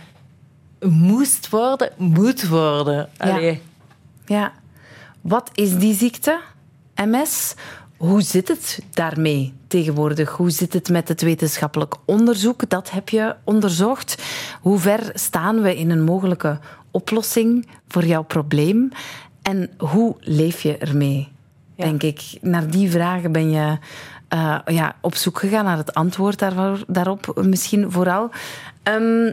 moest 0.90 1.50
worden, 1.50 1.90
moet 1.98 2.48
worden. 2.48 3.10
Allee. 3.18 3.62
Ja. 4.26 4.52
Wat 5.22 5.50
is 5.54 5.78
die 5.78 5.94
ziekte, 5.94 6.40
MS? 6.96 7.54
Hoe 7.98 8.22
zit 8.22 8.48
het 8.48 8.80
daarmee 8.92 9.54
tegenwoordig? 9.68 10.30
Hoe 10.32 10.50
zit 10.50 10.74
het 10.74 10.90
met 10.90 11.08
het 11.08 11.22
wetenschappelijk 11.22 11.96
onderzoek? 12.06 12.70
Dat 12.70 12.92
heb 12.92 13.10
je 13.10 13.36
onderzocht. 13.44 14.24
Hoe 14.62 14.80
ver 14.80 15.12
staan 15.14 15.62
we 15.62 15.76
in 15.78 15.90
een 15.90 16.04
mogelijke 16.04 16.60
oplossing 16.92 17.68
voor 17.88 18.06
jouw 18.06 18.24
probleem? 18.24 18.90
En 19.42 19.70
hoe 19.78 20.16
leef 20.20 20.62
je 20.62 20.78
ermee? 20.78 21.32
Ja. 21.76 21.84
Denk 21.86 22.04
ik. 22.04 22.22
Naar 22.42 22.70
die 22.70 22.92
vragen 22.92 23.32
ben 23.32 23.52
je 23.52 23.78
eh, 24.32 24.58
ja, 24.66 24.96
op 25.02 25.16
zoek 25.16 25.40
gegaan 25.40 25.66
naar 25.66 25.78
het 25.78 25.94
antwoord 25.94 26.40
daarvoor, 26.40 26.84
daarop, 26.88 27.34
misschien 27.44 27.92
vooral. 27.92 28.30
Ehm, 28.84 29.32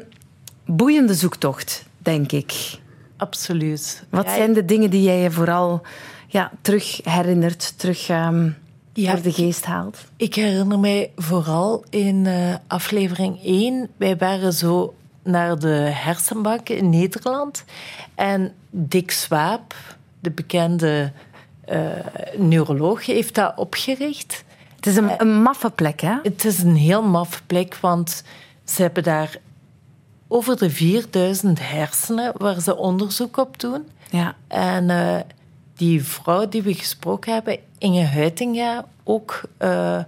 boeiende 0.66 1.14
zoektocht, 1.14 1.84
denk 1.98 2.32
ik. 2.32 2.78
Absoluut. 3.16 4.04
Wat 4.10 4.24
Ja, 4.24 4.34
zijn 4.34 4.52
de 4.52 4.64
dingen 4.64 4.90
die 4.90 5.02
jij 5.02 5.18
je 5.18 5.30
vooral 5.30 5.82
ja, 6.26 6.50
terug 6.60 7.00
herinnert, 7.02 7.78
terug 7.78 8.06
Ja, 8.06 8.42
voor 8.92 9.22
de 9.22 9.32
geest 9.32 9.64
haalt? 9.64 10.04
Ik 10.16 10.34
herinner 10.34 10.78
mij 10.78 11.10
vooral 11.16 11.84
in 11.90 12.26
eh, 12.26 12.54
aflevering 12.66 13.44
1. 13.44 13.88
Wij 13.96 14.16
waren 14.16 14.52
zo 14.52 14.94
naar 15.22 15.58
de 15.58 15.90
hersenbank 15.92 16.68
in 16.68 16.90
Nederland. 16.90 17.64
En 18.14 18.52
Dick 18.70 19.10
Swaap, 19.10 19.74
de 20.20 20.30
bekende 20.30 21.12
eh, 21.64 21.80
neuroloog, 22.36 23.06
heeft 23.06 23.34
dat 23.34 23.52
opgericht. 23.56 24.44
Het 24.78 24.86
is 24.86 24.96
een, 24.96 25.20
een 25.20 25.42
maffe 25.42 25.70
plek, 25.70 26.00
hè? 26.00 26.14
Het 26.22 26.44
is 26.44 26.62
een 26.62 26.76
heel 26.76 27.02
maffe 27.02 27.40
plek, 27.46 27.76
want 27.76 28.22
ze 28.64 28.82
hebben 28.82 29.02
daar 29.02 29.36
over 30.28 30.58
de 30.58 30.70
4000 30.70 31.58
hersenen 31.62 32.32
waar 32.36 32.60
ze 32.60 32.76
onderzoek 32.76 33.36
op 33.36 33.60
doen. 33.60 33.86
Ja. 34.10 34.36
En 34.48 34.88
uh, 34.88 35.16
die 35.74 36.04
vrouw 36.04 36.48
die 36.48 36.62
we 36.62 36.74
gesproken 36.74 37.32
hebben, 37.32 37.58
Inge 37.78 38.04
Huitinga, 38.04 38.84
ook 39.04 39.42
uh, 39.58 39.98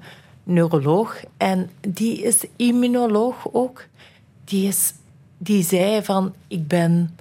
neuroloog. 0.43 1.21
En 1.37 1.71
die 1.81 2.23
is 2.23 2.45
immunoloog 2.57 3.53
ook. 3.53 3.85
Die, 4.45 4.69
is, 4.69 4.93
die 5.39 5.63
zei 5.63 6.03
van, 6.03 6.35
ik 6.49 6.69
ben 6.69 7.17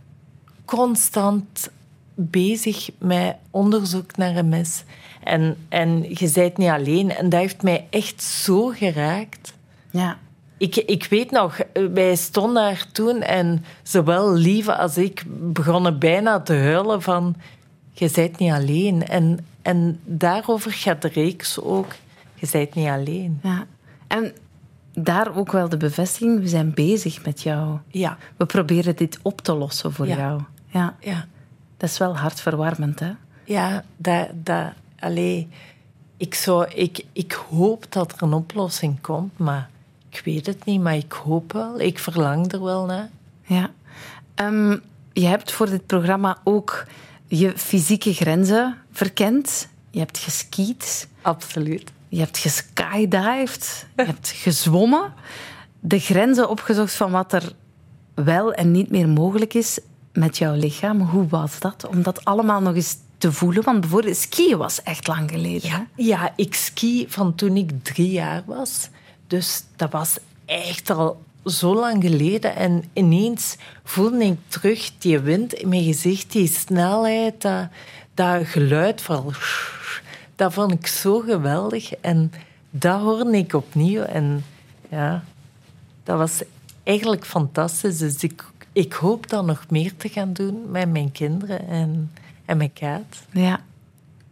constant 0.65 1.69
bezig 2.15 2.89
met 2.97 3.35
onderzoek 3.51 4.17
naar 4.17 4.45
MS. 4.45 4.83
En, 5.23 5.58
en 5.69 6.03
je 6.10 6.32
bent 6.34 6.58
niet 6.58 6.69
alleen. 6.69 7.12
En 7.12 7.29
dat 7.29 7.39
heeft 7.39 7.63
mij 7.63 7.88
echt 7.89 8.21
zo 8.23 8.67
geraakt. 8.67 9.53
Ja. 9.91 10.17
Ik, 10.58 10.75
ik 10.75 11.08
weet 11.10 11.32
nog, 11.32 11.60
wij 11.93 12.15
stonden 12.15 12.63
daar 12.63 12.86
toen 12.91 13.21
en 13.21 13.65
zowel 13.84 14.34
Lieve 14.34 14.75
als 14.75 14.97
ik 14.97 15.23
begonnen 15.53 15.99
bijna 15.99 16.39
te 16.39 16.53
huilen 16.53 17.01
van... 17.01 17.36
Je 17.91 18.12
bent 18.15 18.38
niet 18.38 18.51
alleen. 18.51 19.08
En, 19.08 19.45
en 19.62 19.99
daarover 20.05 20.71
gaat 20.71 21.01
de 21.01 21.08
reeks 21.08 21.60
ook. 21.62 21.91
Je 22.36 22.47
bent 22.51 22.75
niet 22.75 22.88
alleen. 22.88 23.39
Ja. 23.43 23.65
En 24.08 24.34
daar 24.93 25.36
ook 25.36 25.51
wel 25.51 25.69
de 25.69 25.77
bevestiging, 25.77 26.39
we 26.39 26.47
zijn 26.47 26.73
bezig 26.73 27.25
met 27.25 27.41
jou. 27.41 27.77
Ja. 27.88 28.17
We 28.38 28.45
proberen 28.45 28.95
dit 28.95 29.19
op 29.21 29.41
te 29.41 29.53
lossen 29.53 29.93
voor 29.93 30.08
Ja. 30.08 30.17
jou. 30.17 30.41
Ja. 30.67 30.95
Ja. 30.99 31.25
Dat 31.77 31.89
is 31.89 31.97
wel 31.97 32.17
hartverwarmend, 32.17 32.99
hè? 32.99 33.12
Ja, 33.43 33.84
dat, 33.97 34.27
dat, 34.34 34.65
allee, 34.99 35.47
ik, 36.17 36.35
zou, 36.35 36.67
ik, 36.73 37.05
ik 37.13 37.31
hoop 37.31 37.85
dat 37.89 38.12
er 38.12 38.23
een 38.23 38.33
oplossing 38.33 39.01
komt, 39.01 39.38
maar 39.38 39.69
ik 40.09 40.21
weet 40.25 40.45
het 40.45 40.65
niet. 40.65 40.81
Maar 40.81 40.95
ik 40.95 41.12
hoop 41.12 41.53
wel, 41.53 41.79
ik 41.79 41.99
verlang 41.99 42.51
er 42.51 42.63
wel 42.63 42.85
naar. 42.85 43.09
Ja. 43.45 43.71
Ehm, 44.35 44.77
je 45.13 45.25
hebt 45.25 45.51
voor 45.51 45.69
dit 45.69 45.85
programma 45.85 46.38
ook 46.43 46.85
je 47.27 47.57
fysieke 47.57 48.13
grenzen 48.13 48.77
verkend. 48.91 49.67
Je 49.89 49.99
hebt 49.99 50.17
geskiet, 50.17 51.07
Absoluut. 51.21 51.91
je 52.07 52.19
hebt 52.19 52.38
geskydived, 52.38 53.88
je 53.95 54.03
hebt 54.03 54.29
gezwommen. 54.29 55.13
De 55.79 55.99
grenzen 55.99 56.49
opgezocht 56.49 56.93
van 56.93 57.12
wat 57.12 57.33
er 57.33 57.53
wel 58.13 58.53
en 58.53 58.71
niet 58.71 58.89
meer 58.89 59.09
mogelijk 59.09 59.53
is 59.53 59.79
met 60.13 60.38
jouw 60.38 60.55
lichaam. 60.55 61.01
Hoe 61.01 61.27
was 61.27 61.59
dat? 61.59 61.88
Om 61.88 62.01
dat 62.01 62.25
allemaal 62.25 62.62
nog 62.62 62.75
eens 62.75 62.97
te 63.19 63.32
voelen. 63.32 63.63
Want 63.63 63.79
bijvoorbeeld 63.79 64.17
skiën 64.17 64.58
was 64.58 64.84
echt 64.84 65.08
lang 65.08 65.32
geleden. 65.32 65.88
Ja, 65.95 66.34
ik 66.36 66.55
ski 66.55 67.05
van 67.10 67.36
toen 67.36 67.58
ik 67.58 67.84
drie 67.84 68.12
jaar 68.12 68.43
was. 68.45 68.89
Dus 69.27 69.63
dat 69.75 69.91
was 69.91 70.17
echt 70.45 70.89
al 70.89 71.21
zo 71.45 71.75
lang 71.75 72.03
geleden. 72.03 72.55
En 72.55 72.84
ineens 72.93 73.55
voelde 73.84 74.23
ik 74.23 74.38
terug 74.47 74.91
die 74.97 75.19
wind 75.19 75.53
in 75.53 75.69
mijn 75.69 75.84
gezicht, 75.84 76.32
die 76.32 76.47
snelheid, 76.47 77.41
dat, 77.41 77.67
dat 78.13 78.47
geluid 78.47 79.01
van... 79.01 79.34
Dat 80.36 80.53
vond 80.53 80.71
ik 80.71 80.88
zo 80.88 81.19
geweldig. 81.19 81.93
En 81.95 82.32
dat 82.69 82.99
hoorde 82.99 83.38
ik 83.38 83.53
opnieuw. 83.53 84.01
En 84.01 84.45
ja, 84.89 85.23
dat 86.03 86.17
was 86.17 86.41
eigenlijk 86.84 87.25
fantastisch. 87.25 87.97
Dus 87.97 88.23
ik, 88.23 88.43
ik 88.71 88.93
hoop 88.93 89.29
dan 89.29 89.45
nog 89.45 89.65
meer 89.69 89.95
te 89.97 90.10
gaan 90.10 90.34
doen 90.34 90.71
met 90.71 90.91
mijn 90.91 91.12
kinderen 91.12 91.67
en, 91.67 92.12
en 92.49 92.57
mijn 92.57 92.73
kaat. 92.73 93.25
Ja. 93.31 93.59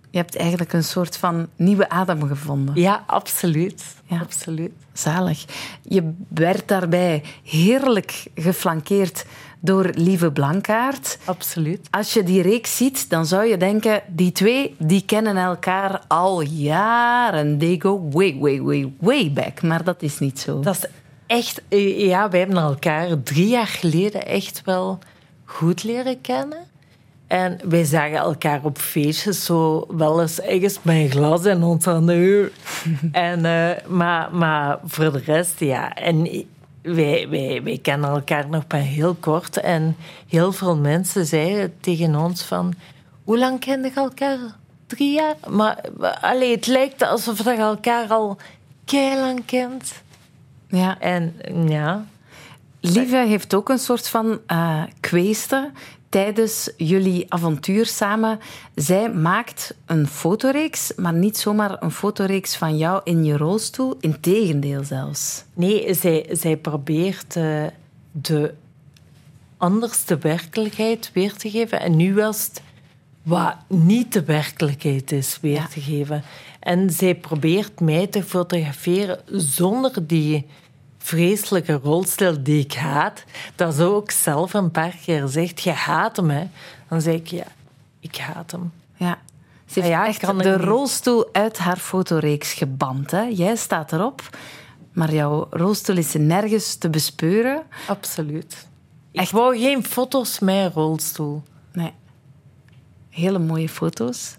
Je 0.09 0.17
hebt 0.17 0.35
eigenlijk 0.35 0.73
een 0.73 0.83
soort 0.83 1.17
van 1.17 1.47
nieuwe 1.55 1.89
adem 1.89 2.27
gevonden. 2.27 2.75
Ja, 2.75 3.03
absoluut. 3.07 3.83
Ja. 4.05 4.19
absoluut. 4.19 4.71
Zalig. 4.93 5.45
Je 5.81 6.13
werd 6.27 6.67
daarbij 6.67 7.23
heerlijk 7.43 8.25
geflankeerd 8.35 9.25
door 9.59 9.89
Lieve 9.93 10.31
Blankaart. 10.31 11.17
Absoluut. 11.25 11.87
Als 11.89 12.13
je 12.13 12.23
die 12.23 12.41
reeks 12.41 12.77
ziet, 12.77 13.09
dan 13.09 13.25
zou 13.25 13.45
je 13.45 13.57
denken... 13.57 14.01
die 14.07 14.31
twee 14.31 14.75
die 14.77 15.05
kennen 15.05 15.37
elkaar 15.37 16.01
al 16.07 16.41
jaren. 16.41 17.57
They 17.57 17.75
go 17.79 18.09
way, 18.09 18.37
way, 18.39 18.61
way, 18.61 18.93
way 18.99 19.31
back. 19.31 19.61
Maar 19.61 19.83
dat 19.83 20.01
is 20.01 20.19
niet 20.19 20.39
zo. 20.39 20.59
Dat 20.59 20.75
is 20.75 20.85
echt... 21.27 21.61
Ja, 21.97 22.29
wij 22.29 22.39
hebben 22.39 22.57
elkaar 22.57 23.23
drie 23.23 23.47
jaar 23.47 23.67
geleden 23.67 24.25
echt 24.25 24.61
wel 24.65 24.99
goed 25.45 25.83
leren 25.83 26.21
kennen. 26.21 26.66
En 27.27 27.59
wij 27.69 27.83
zagen 27.83 28.17
elkaar 28.17 28.63
op 28.63 28.77
feestjes 28.77 29.45
zo 29.45 29.85
wel 29.87 30.21
eens 30.21 30.41
ergens 30.41 30.79
met 30.81 30.95
een 30.95 31.09
glas 31.09 31.45
in 31.45 31.63
ons 31.63 31.85
handen. 31.85 32.51
en, 33.11 33.45
eh, 33.45 33.87
maar, 33.87 34.35
maar 34.35 34.79
voor 34.85 35.11
de 35.11 35.21
rest, 35.25 35.59
ja. 35.59 35.93
En 35.93 36.45
wij, 36.81 37.27
wij, 37.29 37.61
wij 37.63 37.79
kennen 37.81 38.09
elkaar 38.09 38.49
nog 38.49 38.63
maar 38.67 38.79
heel 38.79 39.15
kort. 39.19 39.57
En 39.57 39.95
heel 40.27 40.51
veel 40.51 40.77
mensen 40.77 41.25
zeiden 41.25 41.73
tegen 41.79 42.15
ons 42.15 42.43
van... 42.43 42.73
Hoe 43.23 43.37
lang 43.37 43.59
kenden 43.59 43.91
je 43.93 43.99
elkaar? 43.99 44.39
Drie 44.87 45.13
jaar? 45.13 45.35
Maar 45.49 45.81
allee, 46.21 46.55
het 46.55 46.67
lijkt 46.67 47.01
alsof 47.01 47.43
je 47.43 47.51
elkaar 47.51 48.07
al 48.07 48.37
lang 48.93 49.45
kent. 49.45 49.93
Ja. 50.67 50.99
En 50.99 51.35
ja, 51.67 52.05
Lieve 52.79 53.17
heeft 53.27 53.53
ook 53.53 53.69
een 53.69 53.79
soort 53.79 54.09
van 54.09 54.39
kweeste 54.99 55.71
tijdens 56.09 56.69
jullie 56.77 57.25
avontuur 57.33 57.85
samen. 57.85 58.39
Zij 58.75 59.11
maakt 59.11 59.75
een 59.85 60.07
fotoreeks, 60.07 60.93
maar 60.95 61.13
niet 61.13 61.37
zomaar 61.37 61.77
een 61.83 61.91
fotoreeks 61.91 62.55
van 62.55 62.77
jou 62.77 63.01
in 63.03 63.23
je 63.25 63.37
rolstoel. 63.37 63.97
Integendeel 63.99 64.83
zelfs. 64.83 65.43
nee, 65.53 65.93
zij, 65.93 66.25
zij 66.31 66.57
probeert 66.57 67.35
eh, 67.35 67.63
de 68.11 68.53
anderste 69.57 70.17
werkelijkheid 70.17 71.09
weer 71.13 71.33
te 71.33 71.49
geven. 71.49 71.79
En 71.79 71.95
nu 71.95 72.13
was 72.13 72.45
het 72.45 72.61
wat 73.23 73.55
niet 73.67 74.13
de 74.13 74.23
werkelijkheid 74.23 75.11
is 75.11 75.37
weer 75.41 75.53
Ja. 75.53 75.67
te 75.67 75.81
geven. 75.81 76.23
En 76.59 76.89
zij 76.89 77.15
probeert 77.15 77.79
mij 77.79 78.07
te 78.07 78.23
fotograferen 78.23 79.19
zonder 79.31 80.07
die 80.07 80.45
vreselijke 81.07 81.79
rolstel 81.83 82.43
die 82.43 82.63
ik 82.63 82.73
haat. 82.73 83.23
Dat 83.55 83.75
ze 83.75 83.83
ook 83.83 84.11
zelf 84.11 84.53
een 84.53 84.71
paar 84.71 84.95
keer 85.05 85.27
zegt, 85.27 85.61
je 85.61 85.71
haat 85.71 86.15
hem, 86.15 86.29
hè. 86.29 86.47
Dan 86.87 87.01
zeg 87.01 87.15
ik, 87.15 87.27
ja, 87.27 87.45
ik 87.99 88.17
haat 88.17 88.51
hem. 88.51 88.71
Ja. 88.95 89.17
Ze 89.65 89.79
heeft 89.79 89.93
Ah 89.93 90.01
ja, 90.01 90.07
echt 90.07 90.19
kan 90.19 90.37
de 90.37 90.57
rolstoel 90.57 91.29
uit 91.31 91.57
haar 91.57 91.77
fotoreeks 91.77 92.53
geband. 92.53 93.11
Hè? 93.11 93.21
Jij 93.21 93.55
staat 93.55 93.91
erop, 93.91 94.37
maar 94.93 95.13
jouw 95.13 95.47
rolstoel 95.49 95.97
is 95.97 96.13
nergens 96.13 96.75
te 96.75 96.89
bespeuren. 96.89 97.63
Absoluut. 97.87 98.67
Ik 99.11 99.29
wou 99.29 99.57
geen 99.57 99.83
foto's 99.83 100.39
met 100.39 100.55
een 100.55 100.71
rolstoel. 100.71 101.43
Nee. 101.71 101.93
Hele 103.09 103.39
mooie 103.39 103.69
foto's. 103.69 104.37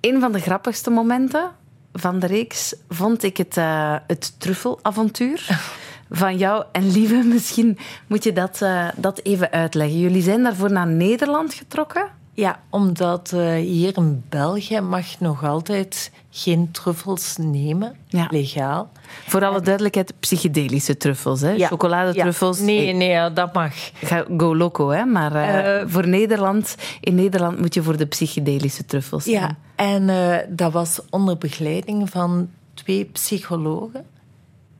Een 0.00 0.20
van 0.20 0.32
de 0.32 0.40
grappigste 0.40 0.90
momenten 0.90 1.50
van 1.92 2.18
de 2.18 2.26
reeks 2.26 2.74
vond 2.88 3.22
ik 3.22 3.36
het, 3.36 3.56
eh, 3.56 3.96
het 4.06 4.40
truffelavontuur 4.40 5.46
van 6.10 6.36
jou 6.36 6.64
en 6.72 6.90
Lieve. 6.90 7.22
Misschien 7.34 7.78
moet 8.06 8.24
je 8.24 8.32
dat, 8.32 8.62
eh, 8.62 8.88
dat 8.96 9.20
even 9.22 9.50
uitleggen. 9.50 9.98
Jullie 9.98 10.22
zijn 10.22 10.42
daarvoor 10.42 10.72
naar 10.72 10.86
Nederland 10.86 11.54
getrokken. 11.54 12.08
Ja, 12.36 12.60
omdat 12.70 13.32
eh, 13.32 13.54
hier 13.54 13.96
in 13.96 14.24
België 14.28 14.80
mag 14.80 15.20
nog 15.20 15.44
altijd 15.44 16.10
geen 16.30 16.70
truffels 16.70 17.36
nemen, 17.36 17.96
Ja. 18.06 18.26
legaal. 18.30 18.90
Voor 19.26 19.44
alle 19.44 19.60
duidelijkheid, 19.60 20.14
psychedelische 20.20 20.96
truffels. 20.96 21.40
Hè? 21.40 21.58
Chocoladetruffels. 21.66 22.58
Ja. 22.58 22.64
Nee, 22.64 22.92
nee, 22.92 23.32
dat 23.32 23.52
mag. 23.52 23.74
Ga 23.94 24.24
go 24.36 24.56
loco, 24.56 24.88
hè? 24.90 25.04
Maar 25.04 25.34
eh, 25.34 25.84
voor 25.86 26.08
Nederland, 26.08 26.74
in 27.00 27.14
Nederland 27.14 27.58
moet 27.58 27.74
je 27.74 27.82
voor 27.82 27.96
de 27.96 28.06
psychedelische 28.06 28.84
truffels. 28.84 29.24
Ja, 29.24 29.56
en 29.74 30.06
dat 30.48 30.72
was 30.72 31.00
onder 31.10 31.38
begeleiding 31.38 32.10
van 32.10 32.48
twee 32.74 33.04
psychologen. 33.04 34.04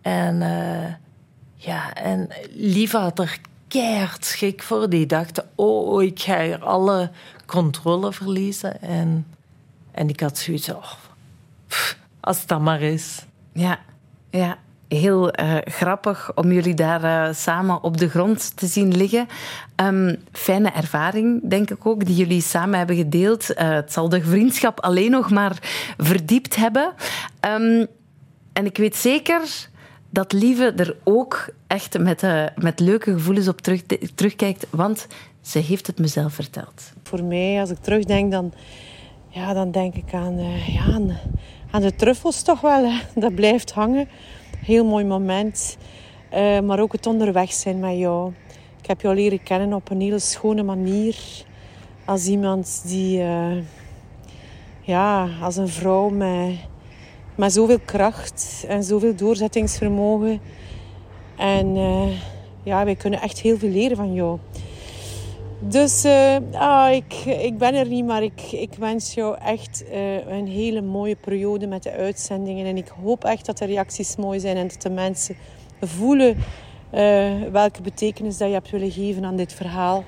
En 0.02 0.42
ja, 1.64 1.94
en 1.94 2.28
Lieve 2.50 2.96
had 2.96 3.18
er 3.18 3.38
keihard 3.68 4.24
schrik 4.24 4.62
voor. 4.62 4.88
Die 4.88 5.06
dachten, 5.06 5.48
oh, 5.54 6.02
ik 6.02 6.20
ga 6.20 6.42
hier 6.42 6.64
alle 6.64 7.10
controle 7.46 8.12
verliezen. 8.12 8.82
En, 8.82 9.26
en 9.90 10.08
ik 10.08 10.20
had 10.20 10.38
zoiets 10.38 10.68
oh, 10.68 10.92
als 12.20 12.46
dan 12.46 12.62
maar 12.62 12.80
is. 12.80 13.24
Ja, 13.52 13.78
ja. 14.30 14.58
heel 14.88 15.30
eh, 15.30 15.56
grappig 15.64 16.34
om 16.34 16.52
jullie 16.52 16.74
daar 16.74 17.04
eh, 17.04 17.34
samen 17.34 17.82
op 17.82 17.96
de 17.96 18.08
grond 18.08 18.56
te 18.56 18.66
zien 18.66 18.96
liggen. 18.96 19.28
Ehm, 19.74 20.14
fijne 20.32 20.70
ervaring, 20.70 21.48
denk 21.48 21.70
ik 21.70 21.86
ook, 21.86 22.04
die 22.04 22.16
jullie 22.16 22.42
samen 22.42 22.78
hebben 22.78 22.96
gedeeld. 22.96 23.54
Eh, 23.54 23.68
het 23.68 23.92
zal 23.92 24.08
de 24.08 24.22
vriendschap 24.22 24.80
alleen 24.80 25.10
nog 25.10 25.30
maar 25.30 25.58
verdiept 25.98 26.56
hebben. 26.56 26.92
Ehm, 27.40 27.86
en 28.52 28.64
ik 28.64 28.76
weet 28.76 28.96
zeker 28.96 29.68
dat 30.14 30.32
Lieve 30.32 30.72
er 30.76 30.96
ook 31.04 31.48
echt 31.66 31.98
met, 31.98 32.22
eh, 32.22 32.44
met 32.56 32.80
leuke 32.80 33.12
gevoelens 33.12 33.48
op 33.48 33.60
terug, 33.60 33.82
terugkijkt, 34.14 34.66
want 34.70 35.06
ze 35.40 35.58
heeft 35.58 35.86
het 35.86 35.98
mezelf 35.98 36.34
verteld. 36.34 36.92
Voor 37.02 37.24
mij, 37.24 37.60
als 37.60 37.70
ik 37.70 37.78
terugdenk, 37.78 38.30
dan, 38.30 38.52
ja, 39.28 39.52
dan 39.52 39.70
denk 39.70 39.94
ik 39.94 40.12
aan, 40.12 40.38
eh, 40.38 40.74
ja, 40.74 41.00
aan, 41.70 41.80
de 41.80 41.94
truffels 41.94 42.42
toch 42.42 42.60
wel. 42.60 42.90
Dat 43.14 43.34
blijft 43.34 43.72
hangen. 43.72 44.08
Heel 44.58 44.84
mooi 44.84 45.04
moment. 45.04 45.76
Eh, 46.30 46.60
maar 46.60 46.80
ook 46.80 46.92
het 46.92 47.06
onderweg 47.06 47.52
zijn 47.52 47.78
met 47.78 47.98
jou. 47.98 48.32
ik 48.80 48.86
heb 48.90 49.00
jou 49.00 49.14
leren 49.14 49.42
kennen 49.42 49.72
op 49.72 49.90
een 49.90 50.00
hele 50.00 50.18
schone 50.18 50.62
manier. 50.62 51.16
Als 52.04 52.26
iemand 52.26 52.82
die, 52.86 53.22
ja, 54.80 55.28
als 55.40 55.56
een 55.56 55.68
vrouw 55.68 56.08
met, 56.08 56.56
met 57.34 57.52
zoveel 57.52 57.78
kracht 57.84 58.64
en 58.68 58.84
zoveel 58.84 59.14
doorzettingsvermogen. 59.14 60.40
En 61.36 61.76
uh, 61.76 62.06
ja, 62.62 62.84
wij 62.84 62.96
kunnen 62.96 63.20
echt 63.20 63.40
heel 63.40 63.58
veel 63.58 63.68
leren 63.68 63.96
van 63.96 64.14
jou. 64.14 64.38
Dus 65.58 66.04
uh, 66.04 66.36
ah, 66.52 66.94
ik, 66.94 67.14
ik 67.24 67.58
ben 67.58 67.74
er 67.74 67.86
niet, 67.86 68.04
maar 68.04 68.22
ik, 68.22 68.42
ik 68.52 68.74
wens 68.78 69.14
jou 69.14 69.36
echt 69.38 69.84
uh, 69.92 70.26
een 70.26 70.46
hele 70.46 70.80
mooie 70.80 71.16
periode 71.16 71.66
met 71.66 71.82
de 71.82 71.92
uitzendingen. 71.92 72.66
En 72.66 72.76
ik 72.76 72.88
hoop 73.02 73.24
echt 73.24 73.46
dat 73.46 73.58
de 73.58 73.64
reacties 73.64 74.16
mooi 74.16 74.40
zijn 74.40 74.56
en 74.56 74.68
dat 74.68 74.82
de 74.82 74.90
mensen 74.90 75.36
voelen 75.80 76.36
welke 77.52 77.82
betekenis 77.82 78.36
dat 78.36 78.48
je 78.48 78.54
hebt 78.54 78.70
willen 78.70 78.90
geven 78.90 79.24
aan 79.24 79.36
dit 79.36 79.52
verhaal. 79.52 80.04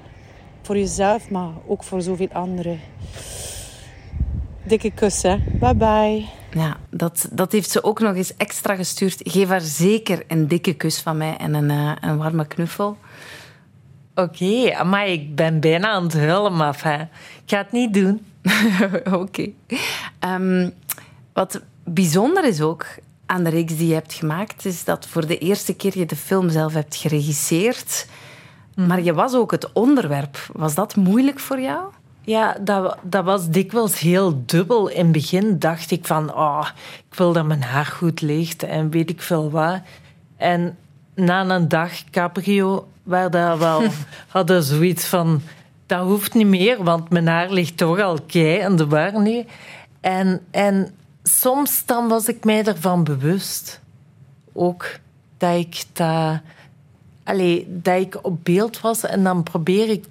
Voor 0.63 0.79
jezelf, 0.79 1.31
maar 1.31 1.51
ook 1.67 1.85
voor 1.85 2.03
zoveel 2.03 2.29
anderen. 2.33 2.81
Dikke 4.63 4.91
kus, 4.91 5.23
hè. 5.23 5.37
Bye 5.59 5.75
bye. 5.75 6.46
Ja, 6.57 6.77
dat, 6.91 7.29
dat 7.33 7.53
heeft 7.53 7.71
ze 7.71 7.85
ook 7.85 8.01
nog 8.01 8.15
eens 8.15 8.37
extra 8.37 8.75
gestuurd. 8.75 9.21
Geef 9.23 9.49
haar 9.49 9.61
zeker 9.61 10.23
een 10.29 10.49
dikke 10.49 10.75
kus 10.75 11.01
van 11.01 11.17
mij 11.17 11.37
en 11.37 11.55
een, 11.55 11.71
uh, 11.71 11.93
een 12.01 12.17
warme 12.17 12.47
knuffel. 12.47 12.99
Oké, 14.15 14.45
okay, 14.45 14.85
maar 14.85 15.09
ik 15.09 15.35
ben 15.35 15.61
bijna 15.61 15.89
aan 15.89 16.03
het 16.03 16.15
huilen, 16.15 16.57
maar 16.57 16.75
enfin, 16.75 17.01
ik 17.45 17.51
ga 17.51 17.59
het 17.59 17.73
niet 17.73 17.95
doen. 17.95 18.27
Oké. 19.05 19.15
Okay. 19.15 19.55
Um, 20.21 20.73
wat 21.33 21.61
bijzonder 21.85 22.45
is 22.45 22.61
ook 22.61 22.87
aan 23.27 23.45
de 23.45 23.51
reeks 23.51 23.77
die 23.77 23.89
je 23.89 23.95
hebt 23.95 24.13
gemaakt, 24.13 24.65
is 24.65 24.85
dat 24.85 25.07
voor 25.07 25.27
de 25.27 25.39
eerste 25.39 25.75
keer 25.75 25.99
je 25.99 26.07
de 26.07 26.17
film 26.17 26.51
zelf 26.51 26.73
hebt 26.73 26.97
geregisseerd. 26.97 28.07
Mm. 28.75 28.87
Maar 28.87 29.03
je 29.03 29.15
was 29.15 29.35
ook 29.35 29.51
het 29.51 29.73
onderwerp. 29.73 30.49
Was 30.53 30.75
dat 30.75 30.97
moeilijk 30.97 31.41
voor 31.41 31.61
jou? 31.61 31.93
Ja, 32.27 32.57
dat, 32.61 32.97
dat 33.03 33.25
was 33.25 33.49
dikwijls 33.49 33.99
heel 33.99 34.43
dubbel. 34.47 34.89
In 34.89 35.03
het 35.03 35.13
begin 35.13 35.59
dacht 35.59 35.91
ik 35.91 36.07
van, 36.07 36.35
oh, 36.35 36.69
ik 37.11 37.15
wil 37.15 37.33
dat 37.33 37.47
mijn 37.47 37.63
haar 37.63 37.87
goed 37.87 38.21
ligt 38.21 38.63
en 38.63 38.91
weet 38.91 39.11
ik 39.11 39.23
veel 39.23 39.51
wat. 39.51 39.81
En 40.37 40.77
na 41.15 41.49
een 41.49 41.69
dag 41.69 42.11
cabrio, 42.11 42.89
waar 43.03 43.31
dat 43.31 43.59
wel 43.59 43.83
hadden 44.29 44.63
zoiets 44.63 45.07
van, 45.07 45.41
dat 45.87 46.01
hoeft 46.01 46.35
niet 46.35 46.47
meer, 46.47 46.85
want 46.85 47.11
mijn 47.11 47.27
haar 47.27 47.51
ligt 47.51 47.77
toch 47.77 48.01
al 48.01 48.19
kei 48.27 48.59
en 48.59 48.77
de 48.77 48.87
war 48.87 49.21
nu. 49.21 49.45
En, 50.01 50.41
en 50.51 50.95
soms 51.23 51.85
dan 51.85 52.09
was 52.09 52.29
ik 52.29 52.45
mij 52.45 52.65
ervan 52.65 53.05
bewust. 53.05 53.81
Ook 54.53 54.87
dat 55.39 55.55
ik, 55.55 55.85
dat, 55.93 56.41
dat 57.67 58.01
ik 58.01 58.19
op 58.23 58.45
beeld 58.45 58.81
was 58.81 59.05
en 59.05 59.25
dan 59.25 59.43
probeer 59.43 59.89
ik 59.89 60.05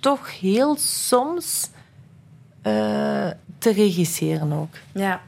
toch 0.00 0.40
heel 0.40 0.76
soms 0.78 1.68
uh, 2.62 3.30
te 3.58 3.72
regisseren 3.72 4.52
ook. 4.52 4.74
Ja, 4.92 5.20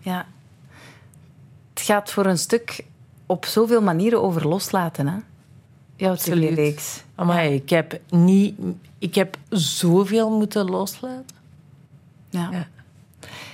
ja. 0.00 0.26
Het 1.74 1.84
gaat 1.84 2.10
voor 2.10 2.26
een 2.26 2.38
stuk 2.38 2.84
op 3.26 3.44
zoveel 3.46 3.82
manieren 3.82 4.22
over 4.22 4.48
loslaten, 4.48 5.06
hè? 5.06 5.18
Jouw 5.96 6.16
reeks. 6.54 7.02
Maar 7.14 7.44
ja. 7.44 7.50
ik 7.50 7.70
heb 7.70 8.00
niet... 8.08 8.58
Ik 8.98 9.14
heb 9.14 9.36
zoveel 9.50 10.30
moeten 10.30 10.70
loslaten. 10.70 11.36
ja. 12.30 12.48
ja. 12.52 12.66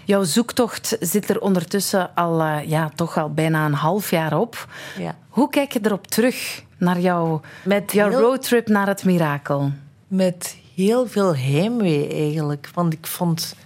Jouw 0.04 0.22
zoektocht 0.22 0.96
zit 1.00 1.30
er 1.30 1.40
ondertussen 1.40 2.14
al, 2.14 2.40
uh, 2.40 2.68
ja, 2.68 2.90
toch 2.94 3.18
al 3.18 3.32
bijna 3.32 3.66
een 3.66 3.74
half 3.74 4.10
jaar 4.10 4.38
op. 4.38 4.68
Ja. 4.98 5.16
Hoe 5.28 5.50
kijk 5.50 5.72
je 5.72 5.80
erop 5.82 6.06
terug 6.06 6.62
naar 6.78 7.00
jouw, 7.00 7.40
met 7.64 7.92
jouw 7.92 8.08
heel... 8.08 8.20
roadtrip 8.20 8.68
naar 8.68 8.86
het 8.86 9.04
mirakel? 9.04 9.72
Met 10.12 10.56
heel 10.74 11.06
veel 11.06 11.36
heimwee 11.36 12.08
eigenlijk. 12.08 12.70
Want 12.74 12.92
ik 12.92 13.06
vond 13.06 13.40
het 13.40 13.56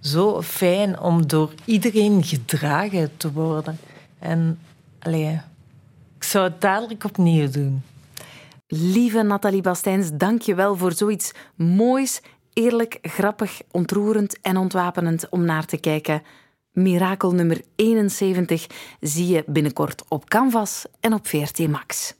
zo 0.00 0.42
fijn 0.42 1.00
om 1.00 1.26
door 1.26 1.52
iedereen 1.64 2.24
gedragen 2.24 3.16
te 3.16 3.32
worden. 3.32 3.78
En 4.18 4.58
allee, 4.98 5.40
ik 6.16 6.24
zou 6.24 6.44
het 6.44 6.60
dadelijk 6.60 7.04
opnieuw 7.04 7.50
doen. 7.50 7.82
Lieve 8.66 9.22
Nathalie 9.22 9.62
Bastijns, 9.62 10.10
dank 10.12 10.42
je 10.42 10.54
wel 10.54 10.76
voor 10.76 10.92
zoiets 10.92 11.32
moois 11.54 12.20
eerlijk, 12.52 12.98
grappig, 13.02 13.60
ontroerend 13.70 14.40
en 14.40 14.56
ontwapenend 14.56 15.28
om 15.28 15.44
naar 15.44 15.64
te 15.64 15.76
kijken. 15.76 16.22
Mirakel 16.72 17.32
nummer 17.32 17.60
71 17.76 18.66
zie 19.00 19.26
je 19.26 19.44
binnenkort 19.46 20.04
op 20.08 20.28
Canvas 20.28 20.84
en 21.00 21.12
op 21.12 21.26
VRT 21.26 21.68
Max. 21.68 22.14